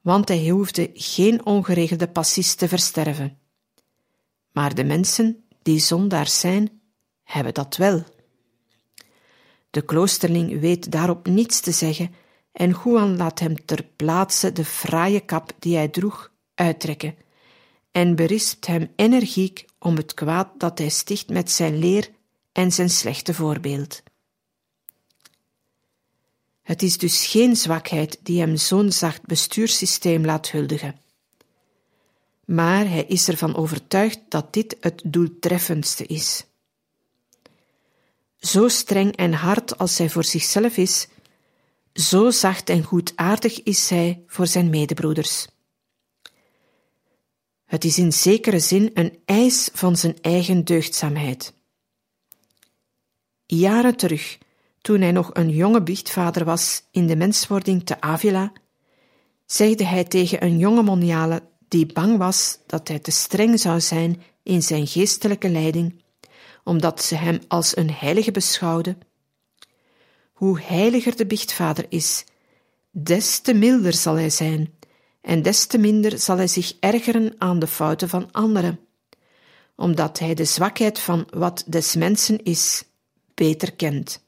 want 0.00 0.28
hij 0.28 0.48
hoefde 0.48 0.90
geen 0.94 1.46
ongeregelde 1.46 2.08
passies 2.08 2.54
te 2.54 2.68
versterven. 2.68 3.38
Maar 4.52 4.74
de 4.74 4.84
mensen 4.84 5.44
die 5.62 5.78
zondaars 5.78 6.40
zijn, 6.40 6.80
hebben 7.24 7.54
dat 7.54 7.76
wel. 7.76 8.04
De 9.70 9.82
kloosterling 9.82 10.60
weet 10.60 10.90
daarop 10.90 11.26
niets 11.26 11.60
te 11.60 11.72
zeggen 11.72 12.14
en 12.52 12.76
Juan 12.84 13.16
laat 13.16 13.38
hem 13.38 13.64
ter 13.64 13.84
plaatse 13.96 14.52
de 14.52 14.64
fraaie 14.64 15.20
kap 15.20 15.52
die 15.58 15.76
hij 15.76 15.88
droeg 15.88 16.32
uittrekken 16.54 17.14
en 17.90 18.16
berispt 18.16 18.66
hem 18.66 18.92
energiek 18.96 19.64
om 19.78 19.96
het 19.96 20.14
kwaad 20.14 20.48
dat 20.56 20.78
hij 20.78 20.88
sticht 20.88 21.28
met 21.28 21.50
zijn 21.50 21.78
leer 21.78 22.10
en 22.58 22.72
zijn 22.72 22.90
slechte 22.90 23.34
voorbeeld. 23.34 24.02
Het 26.62 26.82
is 26.82 26.98
dus 26.98 27.26
geen 27.26 27.56
zwakheid 27.56 28.18
die 28.22 28.40
hem 28.40 28.56
zo'n 28.56 28.92
zacht 28.92 29.22
bestuurssysteem 29.26 30.24
laat 30.24 30.50
huldigen. 30.50 31.00
Maar 32.44 32.88
hij 32.88 33.04
is 33.04 33.28
ervan 33.28 33.56
overtuigd 33.56 34.20
dat 34.28 34.52
dit 34.52 34.76
het 34.80 35.02
doeltreffendste 35.04 36.06
is. 36.06 36.44
Zo 38.36 38.68
streng 38.68 39.16
en 39.16 39.32
hard 39.32 39.78
als 39.78 39.98
hij 39.98 40.10
voor 40.10 40.24
zichzelf 40.24 40.76
is, 40.76 41.08
zo 41.92 42.30
zacht 42.30 42.68
en 42.68 42.82
goedaardig 42.82 43.62
is 43.62 43.90
hij 43.90 44.22
voor 44.26 44.46
zijn 44.46 44.70
medebroeders. 44.70 45.46
Het 47.64 47.84
is 47.84 47.98
in 47.98 48.12
zekere 48.12 48.60
zin 48.60 48.90
een 48.94 49.18
eis 49.24 49.70
van 49.72 49.96
zijn 49.96 50.16
eigen 50.20 50.64
deugdzaamheid. 50.64 51.56
Jaren 53.50 53.96
terug, 53.96 54.38
toen 54.80 55.00
hij 55.00 55.12
nog 55.12 55.30
een 55.32 55.50
jonge 55.50 55.82
biechtvader 55.82 56.44
was 56.44 56.82
in 56.90 57.06
de 57.06 57.16
menswording 57.16 57.84
te 57.84 58.00
Avila, 58.00 58.52
zegde 59.46 59.84
hij 59.84 60.04
tegen 60.04 60.44
een 60.44 60.58
jonge 60.58 60.82
moniale 60.82 61.42
die 61.68 61.86
bang 61.86 62.18
was 62.18 62.58
dat 62.66 62.88
hij 62.88 62.98
te 62.98 63.10
streng 63.10 63.60
zou 63.60 63.80
zijn 63.80 64.22
in 64.42 64.62
zijn 64.62 64.86
geestelijke 64.86 65.48
leiding, 65.48 66.02
omdat 66.64 67.02
ze 67.02 67.14
hem 67.14 67.40
als 67.48 67.76
een 67.76 67.90
heilige 67.90 68.30
beschouwde. 68.30 68.96
Hoe 70.32 70.60
heiliger 70.60 71.16
de 71.16 71.26
biechtvader 71.26 71.86
is, 71.88 72.24
des 72.90 73.38
te 73.38 73.54
milder 73.54 73.92
zal 73.92 74.14
hij 74.14 74.30
zijn, 74.30 74.74
en 75.20 75.42
des 75.42 75.66
te 75.66 75.78
minder 75.78 76.18
zal 76.18 76.36
hij 76.36 76.48
zich 76.48 76.76
ergeren 76.80 77.34
aan 77.38 77.58
de 77.58 77.66
fouten 77.66 78.08
van 78.08 78.32
anderen, 78.32 78.80
omdat 79.76 80.18
hij 80.18 80.34
de 80.34 80.44
zwakheid 80.44 80.98
van 80.98 81.26
wat 81.30 81.64
des 81.66 81.94
mensen 81.94 82.42
is 82.42 82.87
beter 83.38 83.72
kent. 83.72 84.26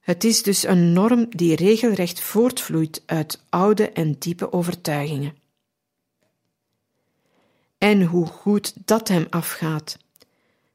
Het 0.00 0.24
is 0.24 0.42
dus 0.42 0.62
een 0.62 0.92
norm 0.92 1.26
die 1.30 1.56
regelrecht 1.56 2.20
voortvloeit 2.20 3.02
uit 3.06 3.42
oude 3.48 3.90
en 3.90 4.16
diepe 4.18 4.52
overtuigingen. 4.52 5.34
En 7.78 8.02
hoe 8.02 8.26
goed 8.26 8.72
dat 8.84 9.08
hem 9.08 9.26
afgaat. 9.30 9.98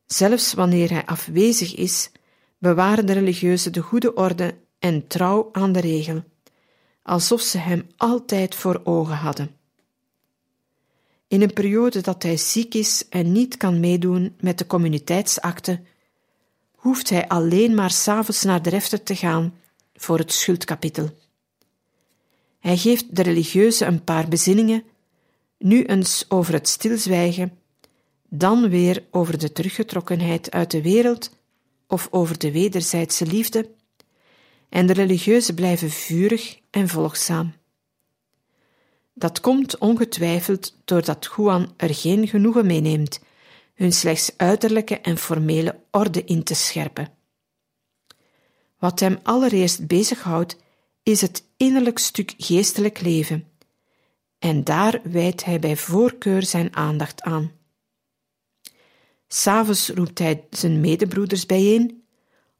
Zelfs 0.06 0.54
wanneer 0.54 0.90
hij 0.90 1.06
afwezig 1.06 1.76
is, 1.76 2.12
bewaren 2.58 3.06
de 3.06 3.14
religieuzen 3.14 3.74
de 3.74 3.82
goede 3.82 4.14
orde 4.14 4.56
en 4.80 5.08
trouw 5.08 5.50
aan 5.52 5.72
de 5.72 5.80
regel, 5.80 6.24
alsof 7.04 7.42
ze 7.42 7.58
hem 7.58 7.88
altijd 7.98 8.56
voor 8.56 8.82
ogen 8.84 9.16
hadden. 9.16 9.56
In 11.28 11.42
een 11.42 11.54
periode 11.54 12.02
dat 12.02 12.24
hij 12.24 12.38
ziek 12.38 12.74
is 12.74 13.06
en 13.10 13.32
niet 13.32 13.58
kan 13.58 13.80
meedoen 13.80 14.36
met 14.40 14.58
de 14.58 14.68
communiteitsakte, 14.68 15.82
hoeft 16.84 17.10
hij 17.10 17.28
alleen 17.28 17.74
maar 17.74 17.92
s'avonds 17.92 18.44
naar 18.44 18.62
de 18.62 18.70
refter 18.70 19.04
te 19.04 19.16
gaan 19.16 19.54
voor 19.94 20.18
het 20.18 20.34
schuldkapitel. 20.34 21.10
Hij 22.60 22.78
geeft 22.78 23.16
de 23.16 23.22
religieuze 23.22 23.86
een 23.86 24.04
paar 24.04 24.28
bezinningen, 24.28 24.84
nu 25.58 25.84
eens 25.84 26.26
over 26.28 26.54
het 26.54 26.68
stilzwijgen, 26.68 27.58
dan 28.30 28.70
weer 28.70 29.04
over 29.12 29.38
de 29.38 29.52
teruggetrokkenheid 29.52 30.52
uit 30.52 30.72
de 30.72 30.82
wereld 30.82 31.36
of 31.88 32.08
over 32.12 32.40
de 32.40 32.52
wederzijdse 32.52 33.26
liefde, 33.26 33.70
en 34.70 34.86
de 34.86 34.94
religieuzen 34.94 35.56
blijven 35.56 35.90
vurig 35.90 36.60
en 36.70 36.88
volgzaam. 36.88 37.54
Dat 39.14 39.40
komt 39.42 39.78
ongetwijfeld 39.78 40.78
doordat 40.86 41.30
Juan 41.36 41.74
er 41.78 41.94
geen 41.94 42.28
genoegen 42.28 42.66
mee 42.66 42.82
neemt 42.82 43.20
hun 43.74 43.94
slechts 43.94 44.38
uiterlijke 44.38 45.00
en 45.00 45.18
formele 45.18 45.80
orde 45.92 46.24
in 46.24 46.44
te 46.44 46.54
scherpen. 46.54 47.14
Wat 48.78 49.00
hem 49.00 49.20
allereerst 49.24 49.88
bezighoudt, 49.88 50.58
is 51.04 51.22
het 51.22 51.44
innerlijk 51.58 52.00
stuk 52.00 52.34
geestelijk 52.38 53.02
leven, 53.02 53.48
en 54.40 54.64
daar 54.64 55.02
wijdt 55.04 55.46
hij 55.46 55.60
bij 55.60 55.78
voorkeur 55.78 56.44
zijn 56.44 56.76
aandacht 56.76 57.22
aan. 57.22 57.52
S'avonds 59.28 59.90
roept 59.90 60.20
hij 60.20 60.48
zijn 60.50 60.80
medebroeders 60.80 61.46
bijeen, 61.46 62.04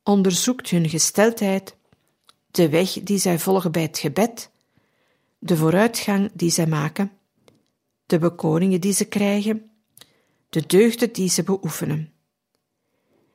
onderzoekt 0.04 0.70
hun 0.70 0.90
gesteldheid, 0.90 1.76
de 2.52 2.70
weg 2.70 2.92
die 3.04 3.18
zij 3.18 3.40
volgen 3.40 3.72
bij 3.72 3.82
het 3.82 3.98
gebed, 3.98 4.50
de 5.40 5.58
vooruitgang 5.58 6.32
die 6.34 6.50
zij 6.50 6.68
maken, 6.68 7.12
de 8.06 8.20
bekoringen 8.20 8.82
die 8.82 8.94
ze 8.94 9.06
krijgen, 9.06 9.72
de 10.54 10.66
deugden 10.66 11.14
die 11.14 11.30
ze 11.30 11.44
beoefenen. 11.44 12.14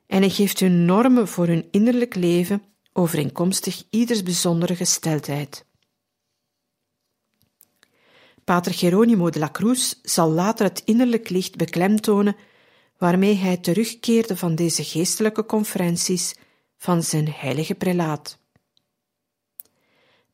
En 0.06 0.20
hij 0.20 0.30
geeft 0.30 0.60
hun 0.60 0.84
normen 0.84 1.28
voor 1.28 1.46
hun 1.46 1.68
innerlijk 1.70 2.14
leven 2.14 2.62
overeenkomstig 2.92 3.84
ieders 3.90 4.22
bijzondere 4.22 4.76
gesteldheid. 4.76 5.66
Pater 8.44 8.74
Geronimo 8.74 9.30
de 9.30 9.38
la 9.38 9.50
Cruz 9.50 9.94
zal 10.02 10.30
later 10.30 10.66
het 10.66 10.82
innerlijk 10.84 11.28
licht 11.28 11.56
beklemtonen 11.56 12.36
waarmee 12.98 13.34
hij 13.34 13.56
terugkeerde 13.56 14.36
van 14.36 14.54
deze 14.54 14.84
geestelijke 14.84 15.46
conferenties 15.46 16.34
van 16.76 17.02
zijn 17.02 17.28
heilige 17.30 17.74
prelaat. 17.74 18.38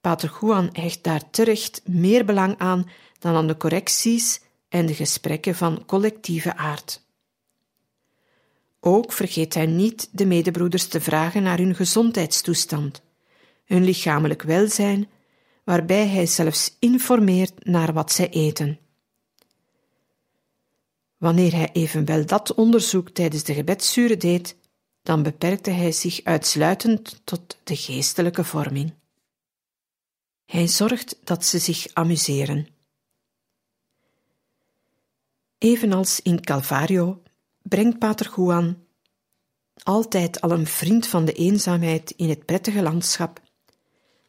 Pater 0.00 0.38
Juan 0.40 0.68
hecht 0.72 1.02
daar 1.02 1.30
terecht 1.30 1.82
meer 1.84 2.24
belang 2.24 2.58
aan 2.58 2.90
dan 3.18 3.34
aan 3.34 3.46
de 3.46 3.56
correcties 3.56 4.40
en 4.74 4.86
de 4.86 4.94
gesprekken 4.94 5.54
van 5.54 5.84
collectieve 5.86 6.56
aard. 6.56 7.06
Ook 8.80 9.12
vergeet 9.12 9.54
hij 9.54 9.66
niet 9.66 10.08
de 10.12 10.26
medebroeders 10.26 10.86
te 10.86 11.00
vragen 11.00 11.42
naar 11.42 11.58
hun 11.58 11.74
gezondheidstoestand, 11.74 13.02
hun 13.64 13.84
lichamelijk 13.84 14.42
welzijn, 14.42 15.08
waarbij 15.64 16.08
hij 16.08 16.26
zelfs 16.26 16.76
informeert 16.78 17.64
naar 17.64 17.92
wat 17.92 18.12
zij 18.12 18.28
eten. 18.28 18.78
Wanneer 21.16 21.52
hij 21.52 21.70
evenwel 21.72 22.26
dat 22.26 22.54
onderzoek 22.54 23.10
tijdens 23.10 23.42
de 23.42 23.54
gebedsuren 23.54 24.18
deed, 24.18 24.56
dan 25.02 25.22
beperkte 25.22 25.70
hij 25.70 25.92
zich 25.92 26.24
uitsluitend 26.24 27.20
tot 27.24 27.58
de 27.64 27.76
geestelijke 27.76 28.44
vorming. 28.44 28.94
Hij 30.46 30.66
zorgt 30.66 31.16
dat 31.24 31.44
ze 31.44 31.58
zich 31.58 31.86
amuseren. 31.92 32.73
Evenals 35.64 36.20
in 36.20 36.40
Calvario 36.40 37.22
brengt 37.62 37.98
Pater 37.98 38.32
Juan, 38.36 38.76
altijd 39.82 40.40
al 40.40 40.50
een 40.50 40.66
vriend 40.66 41.06
van 41.06 41.24
de 41.24 41.32
eenzaamheid 41.32 42.10
in 42.10 42.28
het 42.28 42.44
prettige 42.44 42.82
landschap, 42.82 43.40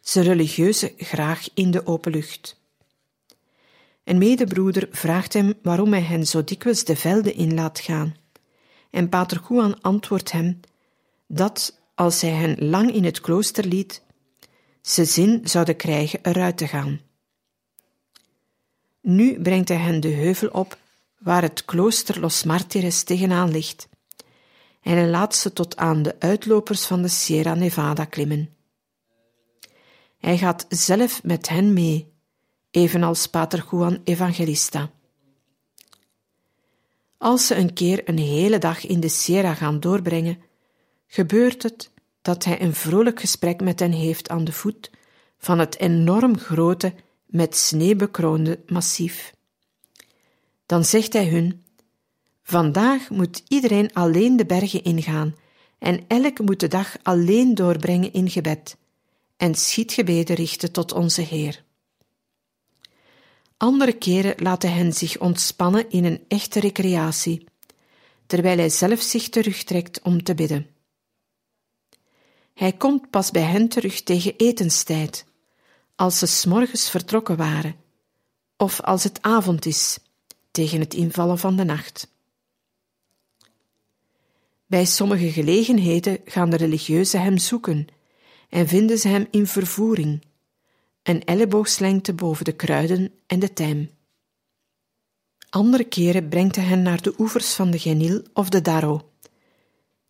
zijn 0.02 0.26
religieuze 0.26 0.94
graag 0.98 1.48
in 1.54 1.72
de 1.72 1.86
open 1.86 2.12
lucht. 2.12 2.62
Een 4.04 4.18
medebroeder 4.18 4.88
vraagt 4.92 5.34
hem 5.34 5.54
waarom 5.62 5.92
hij 5.92 6.02
hen 6.02 6.28
zo 6.28 6.44
dikwijls 6.44 6.84
de 6.84 6.96
velden 6.96 7.36
in 7.36 7.54
laat 7.54 7.80
gaan, 7.80 8.16
en 8.90 9.10
Pater 9.10 9.42
Juan 9.50 9.82
antwoordt 9.82 10.32
hem 10.32 10.60
dat, 11.28 11.80
als 11.96 12.22
hij 12.22 12.32
hen 12.32 12.68
lang 12.70 12.94
in 12.94 13.04
het 13.04 13.22
klooster 13.22 13.66
liet, 13.66 14.02
ze 14.82 15.06
zin 15.06 15.40
zouden 15.44 15.76
krijgen 15.76 16.20
eruit 16.22 16.58
te 16.58 16.68
gaan. 16.68 17.00
Nu 19.02 19.42
brengt 19.42 19.68
hij 19.68 19.78
hen 19.78 20.00
de 20.00 20.08
heuvel 20.08 20.50
op 20.50 20.84
waar 21.26 21.42
het 21.42 21.66
klooster 21.66 22.20
Los 22.20 22.44
Martires 22.44 23.04
tegenaan 23.04 23.52
ligt, 23.52 23.90
en 24.82 24.94
hij 24.94 25.10
laat 25.10 25.36
ze 25.36 25.54
tot 25.54 25.78
aan 25.78 26.04
de 26.04 26.16
uitlopers 26.20 26.86
van 26.86 27.02
de 27.02 27.08
Sierra 27.08 27.54
Nevada 27.54 28.06
klimmen. 28.06 28.50
Hij 30.18 30.38
gaat 30.38 30.66
zelf 30.70 31.24
met 31.24 31.50
hen 31.50 31.74
mee, 31.74 32.14
evenals 32.72 33.28
Pater 33.28 33.66
Juan 33.72 34.02
Evangelista. 34.04 34.92
Als 37.18 37.48
ze 37.48 37.56
een 37.56 37.74
keer 37.74 38.10
een 38.10 38.20
hele 38.20 38.58
dag 38.58 38.86
in 38.86 39.00
de 39.00 39.10
Sierra 39.10 39.54
gaan 39.54 39.80
doorbrengen, 39.80 40.42
gebeurt 41.08 41.64
het 41.64 41.92
dat 42.22 42.44
hij 42.44 42.62
een 42.62 42.74
vrolijk 42.74 43.20
gesprek 43.20 43.62
met 43.62 43.80
hen 43.80 43.92
heeft 43.92 44.30
aan 44.30 44.44
de 44.44 44.52
voet 44.52 44.92
van 45.38 45.60
het 45.60 45.80
enorm 45.80 46.38
grote, 46.38 46.94
met 47.26 47.56
sneeuw 47.56 47.96
bekroonde 47.96 48.60
massief. 48.68 49.34
Dan 50.66 50.86
zegt 50.86 51.14
hij 51.14 51.28
hun: 51.28 51.64
Vandaag 52.44 53.10
moet 53.10 53.44
iedereen 53.48 53.94
alleen 53.94 54.36
de 54.36 54.46
bergen 54.46 54.84
ingaan 54.84 55.36
en 55.80 56.06
elk 56.08 56.40
moet 56.40 56.60
de 56.60 56.68
dag 56.68 56.98
alleen 57.04 57.56
doorbrengen 57.56 58.14
in 58.14 58.30
gebed 58.30 58.78
en 59.38 59.56
schietgebeden 59.56 60.36
richten 60.36 60.72
tot 60.72 60.92
onze 60.92 61.22
Heer. 61.22 61.64
Andere 63.58 63.94
keren 63.94 64.58
hij 64.62 64.72
hen 64.72 64.94
zich 64.94 65.20
ontspannen 65.20 65.90
in 65.90 66.06
een 66.06 66.26
echte 66.28 66.60
recreatie, 66.60 67.48
terwijl 68.26 68.58
hij 68.58 68.70
zelf 68.70 69.02
zich 69.02 69.30
terugtrekt 69.30 70.02
om 70.02 70.24
te 70.24 70.36
bidden. 70.36 70.68
Hij 72.54 72.74
komt 72.74 73.10
pas 73.10 73.32
bij 73.32 73.42
hen 73.42 73.70
terug 73.70 74.04
tegen 74.04 74.36
etenstijd, 74.38 75.26
als 75.96 76.20
ze 76.20 76.26
s'morgens 76.26 76.90
vertrokken 76.90 77.38
waren, 77.38 77.76
of 78.58 78.82
als 78.82 79.04
het 79.04 79.22
avond 79.22 79.66
is, 79.66 79.98
tegen 80.56 80.80
het 80.80 80.94
invallen 80.94 81.38
van 81.38 81.56
de 81.56 81.64
nacht. 81.64 82.14
Bij 84.68 84.86
sommige 84.86 85.32
gelegenheden 85.32 86.20
gaan 86.26 86.50
de 86.50 86.56
religieuzen 86.58 87.22
hem 87.22 87.38
zoeken 87.38 87.88
en 88.50 88.68
vinden 88.68 88.98
ze 88.98 89.08
hem 89.08 89.28
in 89.32 89.48
vervoering, 89.48 90.24
een 91.04 91.24
elleboogslengte 91.24 92.14
boven 92.14 92.46
de 92.46 92.52
kruiden 92.52 93.12
en 93.28 93.40
de 93.40 93.54
tijm. 93.54 93.90
Andere 95.50 95.84
keren 95.84 96.30
brengt 96.30 96.56
hij 96.56 96.66
hen 96.66 96.82
naar 96.82 97.02
de 97.02 97.14
oevers 97.18 97.54
van 97.54 97.72
de 97.72 97.80
Genil 97.80 98.24
of 98.34 98.50
de 98.50 98.62
Darro. 98.62 99.10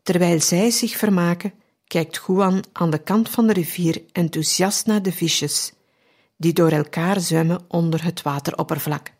Terwijl 0.03 0.41
zij 0.41 0.71
zich 0.71 0.97
vermaken, 0.97 1.53
kijkt 1.87 2.21
Juan 2.27 2.63
aan 2.73 2.89
de 2.89 3.03
kant 3.03 3.29
van 3.29 3.47
de 3.47 3.53
rivier 3.53 4.03
enthousiast 4.11 4.85
naar 4.85 5.01
de 5.01 5.11
visjes, 5.11 5.73
die 6.37 6.53
door 6.53 6.71
elkaar 6.71 7.19
zwemmen 7.19 7.65
onder 7.67 8.03
het 8.03 8.21
wateroppervlak. 8.21 9.13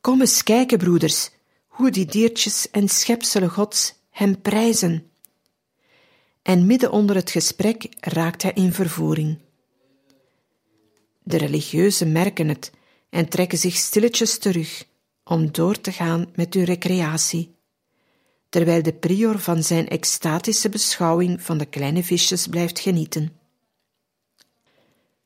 Kom 0.00 0.20
eens 0.20 0.42
kijken, 0.42 0.78
broeders, 0.78 1.30
hoe 1.66 1.90
die 1.90 2.06
diertjes 2.06 2.70
en 2.70 2.88
schepselen 2.88 3.50
Gods 3.50 3.94
hem 4.10 4.40
prijzen. 4.40 5.10
En 6.42 6.66
midden 6.66 6.92
onder 6.92 7.16
het 7.16 7.30
gesprek 7.30 7.88
raakt 8.00 8.42
hij 8.42 8.52
in 8.52 8.72
vervoering. 8.72 9.38
De 11.22 11.36
religieuzen 11.36 12.12
merken 12.12 12.48
het 12.48 12.72
en 13.10 13.28
trekken 13.28 13.58
zich 13.58 13.74
stilletjes 13.74 14.38
terug 14.38 14.86
om 15.24 15.52
door 15.52 15.80
te 15.80 15.92
gaan 15.92 16.30
met 16.34 16.54
hun 16.54 16.64
recreatie, 16.64 17.54
terwijl 18.48 18.82
de 18.82 18.92
prior 18.92 19.38
van 19.38 19.62
zijn 19.62 19.88
extatische 19.88 20.68
beschouwing 20.68 21.42
van 21.42 21.58
de 21.58 21.66
kleine 21.66 22.04
visjes 22.04 22.46
blijft 22.46 22.78
genieten. 22.78 23.38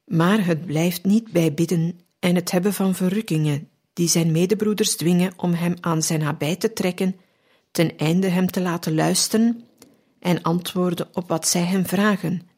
Maar 0.05 0.47
het 0.47 0.67
blijft 0.67 1.05
niet 1.05 1.33
bij 1.33 1.55
bidden 1.55 2.01
en 2.19 2.35
het 2.35 2.51
hebben 2.51 2.73
van 2.73 2.95
verrukkingen 2.95 3.69
die 3.95 4.09
zijn 4.09 4.33
medebroeders 4.33 4.97
dwingen 4.97 5.33
om 5.37 5.53
hem 5.53 5.75
aan 5.81 6.03
zijn 6.03 6.21
nabij 6.21 6.57
te 6.57 6.73
trekken, 6.73 7.17
ten 7.71 7.97
einde 7.97 8.29
hem 8.29 8.47
te 8.47 8.61
laten 8.61 8.95
luisteren 8.95 9.65
en 10.19 10.43
antwoorden 10.43 11.09
op 11.13 11.29
wat 11.29 11.49
zij 11.49 11.63
hem 11.63 11.87
vragen, 11.87 12.49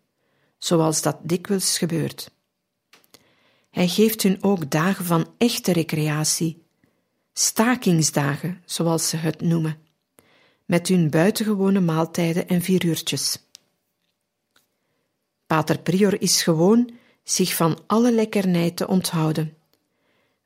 zoals 0.58 1.02
dat 1.02 1.18
dikwijls 1.22 1.78
gebeurt. 1.78 2.30
Hij 3.70 3.88
geeft 3.88 4.22
hun 4.22 4.42
ook 4.42 4.70
dagen 4.70 5.04
van 5.04 5.28
echte 5.38 5.72
recreatie, 5.72 6.62
stakingsdagen, 7.32 8.62
zoals 8.64 9.08
ze 9.08 9.16
het 9.16 9.40
noemen, 9.40 9.78
met 10.64 10.88
hun 10.88 11.10
buitengewone 11.10 11.80
maaltijden 11.80 12.48
en 12.48 12.62
vieruurtjes. 12.62 13.38
Pater 15.46 15.78
Prior 15.78 16.20
is 16.20 16.42
gewoon 16.42 16.90
zich 17.24 17.54
van 17.54 17.78
alle 17.86 18.12
lekkernij 18.12 18.70
te 18.70 18.86
onthouden 18.86 19.55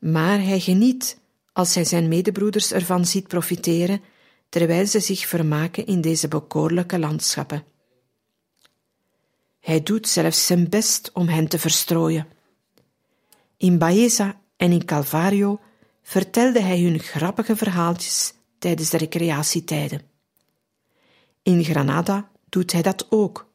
maar 0.00 0.42
hij 0.42 0.60
geniet 0.60 1.18
als 1.52 1.74
hij 1.74 1.84
zijn 1.84 2.08
medebroeders 2.08 2.72
ervan 2.72 3.06
ziet 3.06 3.28
profiteren, 3.28 4.02
terwijl 4.48 4.86
ze 4.86 5.00
zich 5.00 5.26
vermaken 5.26 5.86
in 5.86 6.00
deze 6.00 6.28
bekoorlijke 6.28 6.98
landschappen. 6.98 7.64
Hij 9.60 9.82
doet 9.82 10.08
zelfs 10.08 10.46
zijn 10.46 10.68
best 10.68 11.10
om 11.12 11.28
hen 11.28 11.48
te 11.48 11.58
verstrooien. 11.58 12.26
In 13.56 13.78
Baeza 13.78 14.40
en 14.56 14.72
in 14.72 14.84
Calvario 14.84 15.60
vertelde 16.02 16.60
hij 16.60 16.80
hun 16.80 16.98
grappige 16.98 17.56
verhaaltjes 17.56 18.32
tijdens 18.58 18.90
de 18.90 18.96
recreatietijden. 18.96 20.02
In 21.42 21.64
Granada 21.64 22.30
doet 22.48 22.72
hij 22.72 22.82
dat 22.82 23.06
ook. 23.10 23.48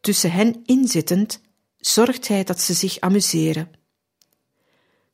Tussen 0.00 0.30
hen 0.30 0.62
inzittend 0.64 1.40
zorgt 1.76 2.28
hij 2.28 2.44
dat 2.44 2.60
ze 2.60 2.74
zich 2.74 3.00
amuseren. 3.00 3.77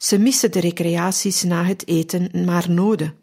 Ze 0.05 0.19
missen 0.19 0.53
de 0.53 0.61
recreaties 0.61 1.43
na 1.43 1.65
het 1.65 1.87
eten 1.89 2.45
maar 2.45 2.71
noden. 2.71 3.19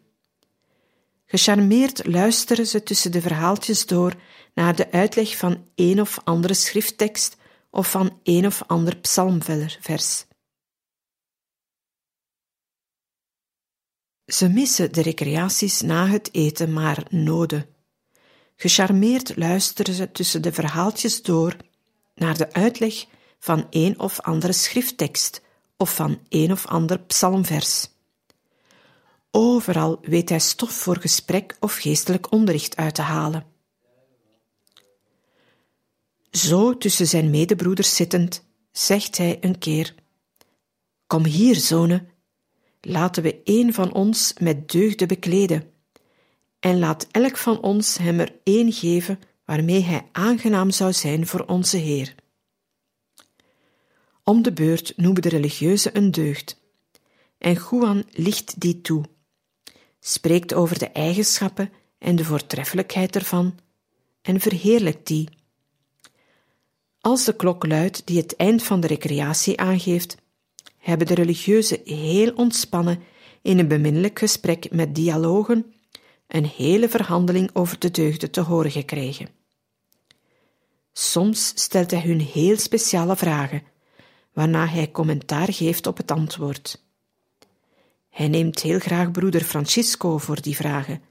Gecharmeerd 1.26 2.06
luisteren 2.06 2.66
ze 2.66 2.82
tussen 2.82 3.12
de 3.12 3.20
verhaaltjes 3.20 3.86
door 3.86 4.14
naar 4.54 4.76
de 4.76 4.92
uitleg 4.92 5.36
van 5.36 5.66
een 5.74 6.00
of 6.00 6.18
andere 6.24 6.54
schrifttekst 6.54 7.36
of 7.70 7.90
van 7.90 8.20
een 8.22 8.46
of 8.46 8.62
ander 8.66 8.96
psalmvers. 8.96 10.26
Ze 14.26 14.48
missen 14.48 14.92
de 14.92 15.02
recreaties 15.02 15.80
na 15.80 16.06
het 16.06 16.34
eten 16.34 16.72
maar 16.72 17.06
noden. 17.10 17.66
Gecharmeerd 18.56 19.36
luisteren 19.36 19.94
ze 19.94 20.12
tussen 20.12 20.42
de 20.42 20.52
verhaaltjes 20.52 21.22
door 21.22 21.56
naar 22.14 22.36
de 22.36 22.52
uitleg 22.52 23.06
van 23.38 23.66
een 23.70 23.98
of 23.98 24.20
andere 24.20 24.52
schrifttekst 24.52 25.41
of 25.82 25.94
van 25.94 26.18
een 26.28 26.52
of 26.52 26.66
ander 26.66 26.98
psalmvers. 26.98 27.88
Overal 29.30 29.98
weet 30.02 30.28
hij 30.28 30.38
stof 30.38 30.70
voor 30.70 30.96
gesprek 30.96 31.56
of 31.60 31.76
geestelijk 31.76 32.32
onderricht 32.32 32.76
uit 32.76 32.94
te 32.94 33.02
halen. 33.02 33.46
Zo 36.30 36.78
tussen 36.78 37.06
zijn 37.06 37.30
medebroeders 37.30 37.96
zittend, 37.96 38.44
zegt 38.72 39.16
hij 39.16 39.38
een 39.40 39.58
keer: 39.58 39.94
Kom 41.06 41.24
hier, 41.24 41.56
zonen, 41.56 42.08
laten 42.80 43.22
we 43.22 43.40
een 43.44 43.74
van 43.74 43.92
ons 43.92 44.34
met 44.38 44.70
deugden 44.70 45.08
bekleden, 45.08 45.72
en 46.60 46.78
laat 46.78 47.06
elk 47.10 47.36
van 47.36 47.60
ons 47.60 47.98
hem 47.98 48.20
er 48.20 48.34
één 48.44 48.72
geven 48.72 49.20
waarmee 49.44 49.82
hij 49.82 50.08
aangenaam 50.12 50.70
zou 50.70 50.92
zijn 50.92 51.26
voor 51.26 51.44
onze 51.44 51.76
Heer. 51.76 52.14
Om 54.24 54.42
de 54.42 54.52
beurt 54.52 54.92
noemen 54.96 55.22
de 55.22 55.28
religieuzen 55.28 55.96
een 55.96 56.10
deugd. 56.10 56.60
En 57.38 57.58
Juan 57.70 58.04
licht 58.10 58.60
die 58.60 58.80
toe, 58.80 59.04
spreekt 60.00 60.54
over 60.54 60.78
de 60.78 60.88
eigenschappen 60.88 61.72
en 61.98 62.16
de 62.16 62.24
voortreffelijkheid 62.24 63.16
ervan 63.16 63.58
en 64.22 64.40
verheerlijkt 64.40 65.06
die. 65.06 65.28
Als 67.00 67.24
de 67.24 67.36
klok 67.36 67.66
luidt 67.66 68.06
die 68.06 68.16
het 68.16 68.36
eind 68.36 68.62
van 68.62 68.80
de 68.80 68.86
recreatie 68.86 69.60
aangeeft, 69.60 70.16
hebben 70.78 71.06
de 71.06 71.14
religieuzen 71.14 71.80
heel 71.84 72.32
ontspannen 72.34 73.02
in 73.42 73.58
een 73.58 73.68
beminnelijk 73.68 74.18
gesprek 74.18 74.70
met 74.70 74.94
dialogen 74.94 75.74
een 76.26 76.46
hele 76.46 76.88
verhandeling 76.88 77.50
over 77.52 77.78
de 77.78 77.90
deugden 77.90 78.30
te 78.30 78.40
horen 78.40 78.70
gekregen. 78.70 79.28
Soms 80.92 81.52
stelt 81.54 81.90
hij 81.90 82.00
hun 82.00 82.20
heel 82.20 82.58
speciale 82.58 83.16
vragen, 83.16 83.62
waarna 84.32 84.66
hij 84.66 84.90
commentaar 84.90 85.52
geeft 85.52 85.86
op 85.86 85.96
het 85.96 86.10
antwoord. 86.10 86.84
Hij 88.08 88.28
neemt 88.28 88.60
heel 88.60 88.78
graag 88.78 89.10
broeder 89.10 89.44
Francisco 89.44 90.18
voor 90.18 90.42
die 90.42 90.56
vragen, 90.56 91.02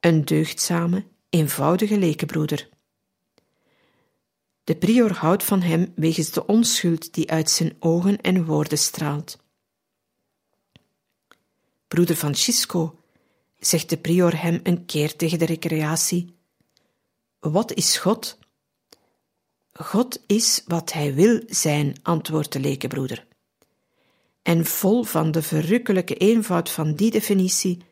een 0.00 0.24
deugdzame, 0.24 1.04
eenvoudige 1.28 1.98
lekenbroeder. 1.98 2.68
De 4.64 4.76
prior 4.76 5.12
houdt 5.12 5.44
van 5.44 5.60
hem 5.60 5.92
wegens 5.94 6.30
de 6.30 6.46
onschuld 6.46 7.14
die 7.14 7.30
uit 7.30 7.50
zijn 7.50 7.76
ogen 7.78 8.20
en 8.20 8.44
woorden 8.44 8.78
straalt. 8.78 9.38
Broeder 11.88 12.16
Francisco, 12.16 12.98
zegt 13.58 13.90
de 13.90 13.96
prior 13.96 14.42
hem 14.42 14.60
een 14.62 14.84
keer 14.84 15.16
tegen 15.16 15.38
de 15.38 15.44
recreatie, 15.44 16.36
wat 17.38 17.72
is 17.72 17.96
God? 17.96 18.38
God 19.72 20.22
is 20.26 20.62
wat 20.66 20.92
hij 20.92 21.14
wil 21.14 21.42
zijn, 21.46 21.96
antwoordt 22.02 22.52
de 22.52 22.60
lekenbroeder. 22.60 23.26
En 24.42 24.64
vol 24.66 25.02
van 25.02 25.30
de 25.30 25.42
verrukkelijke 25.42 26.14
eenvoud 26.14 26.70
van 26.70 26.94
die 26.94 27.10
definitie 27.10 27.82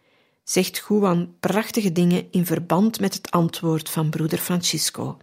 zegt 0.45 0.85
Juan 0.88 1.35
prachtige 1.40 1.93
dingen 1.93 2.27
in 2.31 2.47
verband 2.47 3.01
met 3.01 3.14
het 3.14 3.31
antwoord 3.31 3.90
van 3.90 4.11
broeder 4.11 4.38
Francisco. 4.38 5.19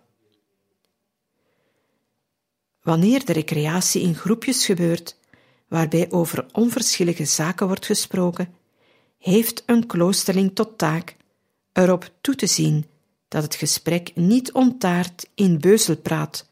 Wanneer 2.82 3.26
de 3.26 3.34
recreatie 3.34 4.02
in 4.02 4.16
groepjes 4.16 4.66
gebeurt, 4.66 5.18
waarbij 5.68 6.12
over 6.12 6.46
onverschillige 6.52 7.26
zaken 7.26 7.68
wordt 7.68 7.86
gesproken, 7.86 8.54
heeft 9.18 9.64
een 9.66 9.86
kloosterling 9.86 10.56
tot 10.56 10.78
taak 10.78 11.16
erop 11.74 12.12
toe 12.22 12.36
te 12.36 12.48
zien 12.48 12.86
dat 13.28 13.44
het 13.44 13.56
gesprek 13.56 14.12
niet 14.16 14.52
ontaart 14.52 15.30
in 15.36 15.60
beuzelpraat 15.60 16.47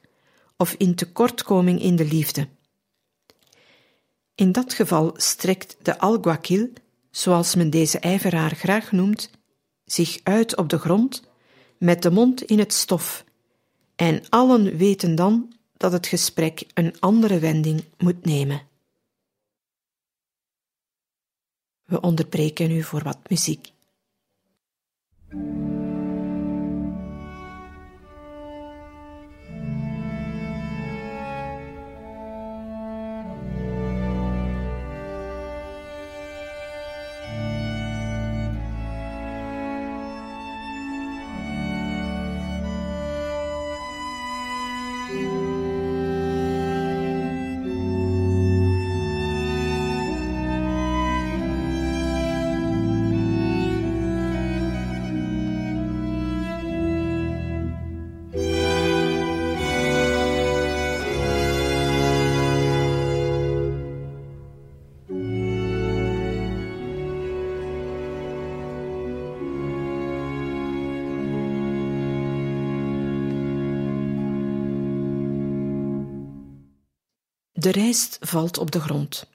of 0.58 0.74
in 0.74 0.96
tekortkoming 0.96 1.82
in 1.82 1.96
de 1.96 2.06
liefde. 2.06 2.48
In 4.36 4.52
dat 4.52 4.74
geval 4.74 5.14
strekt 5.16 5.78
de 5.82 6.00
alguacil, 6.00 6.70
zoals 7.12 7.56
men 7.56 7.70
deze 7.70 8.00
ijveraar 8.00 8.56
graag 8.56 8.92
noemt, 8.92 9.30
zich 9.86 10.20
uit 10.24 10.58
op 10.58 10.70
de 10.70 10.78
grond 10.78 11.24
met 11.78 12.02
de 12.02 12.12
mond 12.12 12.42
in 12.42 12.60
het 12.60 12.74
stof, 12.74 13.26
en 13.96 14.24
allen 14.30 14.78
weten 14.78 15.16
dan 15.16 15.54
dat 15.78 15.92
het 15.92 16.08
gesprek 16.08 16.64
een 16.74 17.00
andere 17.00 17.40
wending 17.40 17.84
moet 17.98 18.26
nemen. 18.26 18.62
We 21.86 22.02
onderbreken 22.02 22.72
u 22.72 22.84
voor 22.84 23.04
wat 23.04 23.20
muziek. 23.30 23.74
De 77.66 77.72
rijst 77.72 78.18
valt 78.22 78.58
op 78.58 78.72
de 78.72 78.80
grond. 78.80 79.28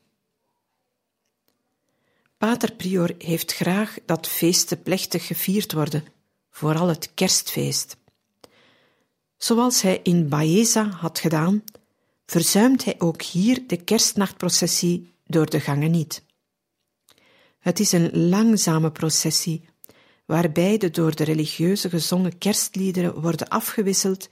Pater 2.38 2.72
Prior 2.72 3.14
heeft 3.18 3.52
graag 3.52 3.98
dat 4.06 4.28
feesten 4.28 4.82
plechtig 4.82 5.26
gevierd 5.26 5.72
worden, 5.72 6.04
vooral 6.50 6.88
het 6.88 7.14
kerstfeest. 7.14 7.96
Zoals 9.36 9.82
hij 9.82 10.00
in 10.02 10.28
Baeza 10.28 10.88
had 10.88 11.18
gedaan, 11.18 11.64
verzuimt 12.26 12.84
hij 12.84 12.94
ook 12.98 13.22
hier 13.22 13.66
de 13.66 13.76
kerstnachtprocessie 13.76 15.12
door 15.26 15.50
de 15.50 15.60
gangen 15.60 15.90
niet. 15.90 16.22
Het 17.58 17.80
is 17.80 17.92
een 17.92 18.28
langzame 18.28 18.90
processie, 18.90 19.68
waarbij 20.26 20.78
de 20.78 20.90
door 20.90 21.14
de 21.14 21.24
religieuze 21.24 21.88
gezongen 21.88 22.38
kerstliederen 22.38 23.20
worden 23.20 23.48
afgewisseld 23.48 24.28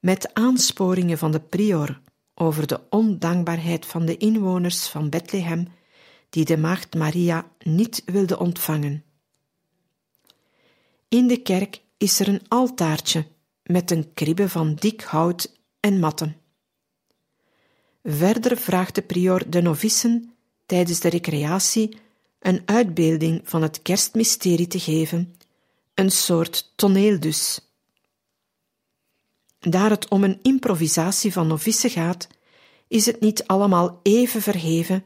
met 0.00 0.34
aansporingen 0.34 1.18
van 1.18 1.30
de 1.30 1.40
prior 1.40 2.00
over 2.34 2.66
de 2.66 2.80
ondankbaarheid 2.90 3.86
van 3.86 4.06
de 4.06 4.16
inwoners 4.16 4.88
van 4.88 5.08
Bethlehem, 5.08 5.68
die 6.30 6.44
de 6.44 6.56
maagd 6.56 6.94
Maria 6.94 7.50
niet 7.58 8.02
wilde 8.04 8.38
ontvangen. 8.38 9.04
In 11.08 11.26
de 11.26 11.42
kerk 11.42 11.82
is 11.96 12.20
er 12.20 12.28
een 12.28 12.42
altaartje 12.48 13.26
met 13.62 13.90
een 13.90 14.14
kribbe 14.14 14.48
van 14.48 14.74
dik 14.74 15.02
hout 15.02 15.60
en 15.80 15.98
matten. 15.98 16.36
Verder 18.02 18.56
vraagt 18.56 18.94
de 18.94 19.02
prior 19.02 19.50
de 19.50 19.62
novissen 19.62 20.34
tijdens 20.66 21.00
de 21.00 21.08
recreatie 21.08 21.96
een 22.38 22.62
uitbeelding 22.64 23.40
van 23.44 23.62
het 23.62 23.82
kerstmysterie 23.82 24.66
te 24.66 24.80
geven, 24.80 25.36
een 25.94 26.10
soort 26.10 26.72
toneel 26.76 27.20
dus. 27.20 27.71
Daar 29.68 29.90
het 29.90 30.08
om 30.08 30.24
een 30.24 30.38
improvisatie 30.42 31.32
van 31.32 31.46
novissen 31.46 31.90
gaat, 31.90 32.26
is 32.88 33.06
het 33.06 33.20
niet 33.20 33.46
allemaal 33.46 34.00
even 34.02 34.42
verheven, 34.42 35.04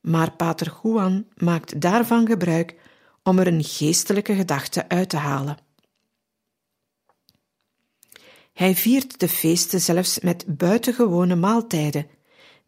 maar 0.00 0.32
Pater 0.32 0.78
Juan 0.82 1.26
maakt 1.36 1.80
daarvan 1.80 2.26
gebruik 2.26 2.74
om 3.22 3.38
er 3.38 3.46
een 3.46 3.64
geestelijke 3.64 4.34
gedachte 4.34 4.88
uit 4.88 5.08
te 5.08 5.16
halen. 5.16 5.58
Hij 8.52 8.74
viert 8.74 9.20
de 9.20 9.28
feesten 9.28 9.80
zelfs 9.80 10.20
met 10.20 10.56
buitengewone 10.56 11.36
maaltijden, 11.36 12.06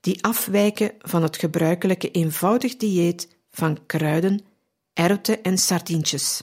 die 0.01 0.25
afwijken 0.25 0.93
van 0.99 1.23
het 1.23 1.37
gebruikelijke 1.37 2.11
eenvoudig 2.11 2.77
dieet 2.77 3.37
van 3.51 3.87
kruiden, 3.87 4.45
erwten 4.93 5.43
en 5.43 5.59
sardientjes. 5.59 6.43